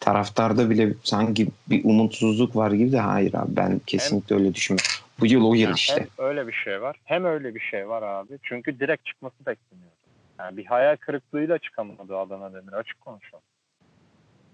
Taraftarda 0.00 0.70
bile 0.70 0.94
sanki 1.02 1.48
bir 1.70 1.84
umutsuzluk 1.84 2.56
var 2.56 2.70
gibi 2.70 2.92
de 2.92 3.00
hayır 3.00 3.34
abi 3.34 3.56
ben 3.56 3.78
kesinlikle 3.78 4.36
öyle 4.36 4.54
düşünmüyorum. 4.54 4.90
Bu 5.20 5.26
yıl 5.26 5.44
o 5.44 5.54
yıl 5.54 5.74
işte. 5.74 5.94
Hem 6.16 6.26
öyle 6.26 6.46
bir 6.46 6.52
şey 6.52 6.82
var. 6.82 6.96
Hem 7.04 7.24
öyle 7.24 7.54
bir 7.54 7.60
şey 7.60 7.88
var 7.88 8.02
abi. 8.02 8.38
Çünkü 8.42 8.80
direkt 8.80 9.06
çıkması 9.06 9.36
bekleniyor. 9.46 9.90
Yani 10.38 10.56
bir 10.56 10.66
hayal 10.66 10.96
kırıklığıyla 10.96 11.58
çıkamadı 11.58 12.18
Adana 12.18 12.52
Demir. 12.54 12.72
Açık 12.72 13.00
konuşalım. 13.00 13.44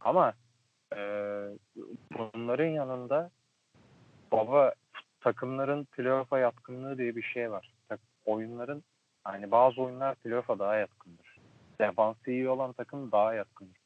Ama 0.01 0.35
eee, 0.97 0.99
bunların 2.35 2.67
yanında 2.67 3.31
baba 4.33 4.73
takımların 5.27 5.85
playoff'a 5.85 6.39
yatkınlığı 6.39 6.99
diye 6.99 7.17
bir 7.17 7.23
şey 7.23 7.51
var. 7.51 7.73
Tak- 7.89 8.01
Oyunların 8.25 8.83
hani 9.25 9.51
bazı 9.51 9.83
oyunlar 9.83 10.15
playoff'a 10.15 10.59
daha 10.59 10.77
yatkındır. 10.77 11.37
Defansı 11.81 12.31
iyi 12.31 12.49
olan 12.49 12.73
takım 12.73 13.13
daha 13.13 13.35
yatkındır. 13.35 13.81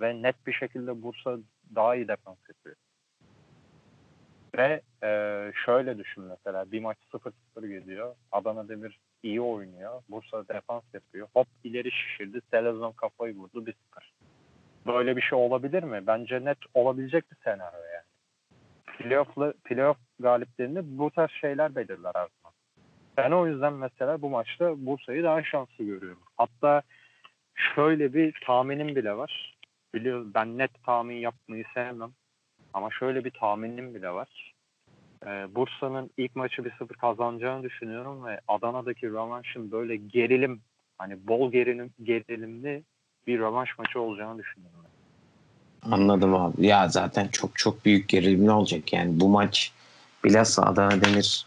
Ve 0.00 0.22
net 0.22 0.46
bir 0.46 0.52
şekilde 0.52 1.02
Bursa 1.02 1.38
daha 1.74 1.96
iyi 1.96 2.08
defans 2.08 2.38
yapıyor. 2.48 2.76
Ve 4.56 4.80
e, 5.02 5.52
şöyle 5.64 5.98
düşün 5.98 6.24
mesela 6.24 6.72
bir 6.72 6.80
maç 6.80 6.98
0-0 7.12 7.80
gidiyor. 7.80 8.14
Adana 8.32 8.68
Demir 8.68 9.00
iyi 9.22 9.40
oynuyor. 9.40 10.02
Bursa 10.08 10.48
defans 10.48 10.84
yapıyor. 10.94 11.28
Hop 11.34 11.46
ileri 11.64 11.90
şişirdi. 11.90 12.40
Selezon 12.50 12.92
kafayı 12.92 13.36
vurdu 13.36 13.64
1-0. 13.64 13.74
Böyle 14.86 15.16
bir 15.16 15.22
şey 15.22 15.38
olabilir 15.38 15.82
mi? 15.82 16.06
Bence 16.06 16.44
net 16.44 16.58
olabilecek 16.74 17.30
bir 17.30 17.36
senaryo 17.44 17.89
yani. 18.92 19.08
Playoff'lı, 19.08 19.54
playoff 19.64 19.96
galiplerini 20.20 20.98
bu 20.98 21.10
tarz 21.10 21.30
şeyler 21.30 21.74
belirler 21.74 22.12
her 22.14 22.28
zaman. 22.42 22.54
Ben 23.16 23.30
o 23.30 23.46
yüzden 23.46 23.72
mesela 23.72 24.22
bu 24.22 24.30
maçta 24.30 24.86
Bursa'yı 24.86 25.22
daha 25.22 25.42
şanslı 25.42 25.84
görüyorum. 25.84 26.22
Hatta 26.36 26.82
şöyle 27.74 28.14
bir 28.14 28.40
tahminim 28.46 28.96
bile 28.96 29.16
var. 29.16 29.56
Biliyor, 29.94 30.26
ben 30.34 30.58
net 30.58 30.84
tahmin 30.86 31.16
yapmayı 31.16 31.64
sevmem. 31.74 32.12
Ama 32.74 32.90
şöyle 32.90 33.24
bir 33.24 33.30
tahminim 33.30 33.94
bile 33.94 34.10
var. 34.10 34.54
Ee, 35.26 35.54
Bursa'nın 35.54 36.10
ilk 36.16 36.36
maçı 36.36 36.62
1-0 36.62 36.86
kazanacağını 36.86 37.62
düşünüyorum 37.62 38.26
ve 38.26 38.40
Adana'daki 38.48 39.06
rövanşın 39.06 39.70
böyle 39.70 39.96
gerilim 39.96 40.60
hani 40.98 41.26
bol 41.28 41.52
gerilim 41.52 41.90
gerilimli 42.02 42.82
bir 43.26 43.38
rövanş 43.38 43.78
maçı 43.78 44.00
olacağını 44.00 44.38
düşünüyorum. 44.38 44.89
Anladım 45.90 46.34
abi. 46.34 46.66
Ya 46.66 46.88
zaten 46.88 47.28
çok 47.28 47.58
çok 47.58 47.84
büyük 47.84 48.08
gerilimli 48.08 48.50
olacak 48.50 48.92
yani 48.92 49.20
bu 49.20 49.28
maç 49.28 49.72
bilhassa 50.24 50.62
Adana 50.62 51.00
Demir 51.00 51.46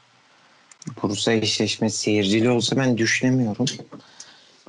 Bursa 1.01 1.31
eşleşmesi 1.31 1.97
seyircili 1.97 2.49
olsa 2.49 2.77
ben 2.77 2.97
düşünemiyorum. 2.97 3.65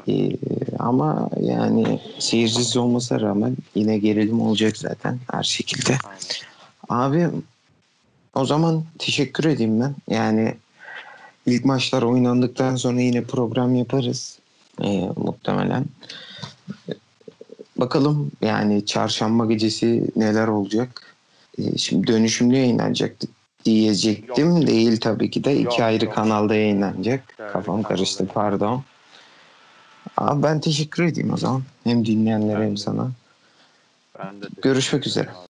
Ee, 0.09 0.31
ama 0.79 1.31
yani 1.41 2.01
seyircisiz 2.19 2.77
olmasına 2.77 3.21
rağmen 3.21 3.57
yine 3.75 3.99
gerilim 3.99 4.41
olacak 4.41 4.77
zaten 4.77 5.19
her 5.33 5.43
şekilde. 5.43 5.99
Abi 6.89 7.29
o 8.35 8.45
zaman 8.45 8.85
teşekkür 8.99 9.45
edeyim 9.45 9.81
ben. 9.81 9.95
Yani 10.09 10.55
ilk 11.47 11.65
maçlar 11.65 12.03
oynandıktan 12.03 12.77
sonra 12.77 13.01
yine 13.01 13.25
program 13.25 13.75
yaparız. 13.75 14.39
Ee, 14.83 15.09
muhtemelen. 15.17 15.85
Bakalım 17.77 18.31
yani 18.43 18.87
çarşamba 18.87 19.47
gecesi 19.47 20.05
neler 20.17 20.49
olacak. 20.49 21.15
Ee, 21.59 21.79
şimdi 21.79 22.07
dönüşümlü 22.07 22.57
yayınlanacak 22.57 23.17
diyecektim. 23.65 24.57
Yok. 24.57 24.67
Değil 24.67 25.01
tabii 25.01 25.31
ki 25.31 25.45
de. 25.45 25.53
iki 25.55 25.65
Yok, 25.65 25.81
ayrı 25.81 26.05
yok. 26.05 26.15
kanalda 26.15 26.55
yayınlanacak. 26.55 27.35
Evet, 27.39 27.53
Kafam 27.53 27.65
kanalda. 27.65 27.89
karıştı 27.89 28.27
pardon. 28.35 28.83
Abi 30.17 30.43
ben 30.43 30.61
teşekkür 30.61 31.03
edeyim 31.05 31.33
o 31.33 31.37
zaman. 31.37 31.63
Hem 31.85 32.07
dinleyenlere 32.07 32.59
Ben 32.59 32.65
hem 32.65 32.77
de. 32.77 32.81
sana. 32.81 33.11
Ben 34.19 34.43
de 34.43 34.47
Görüşmek 34.63 35.07
üzere. 35.07 35.29
abi. 35.29 35.37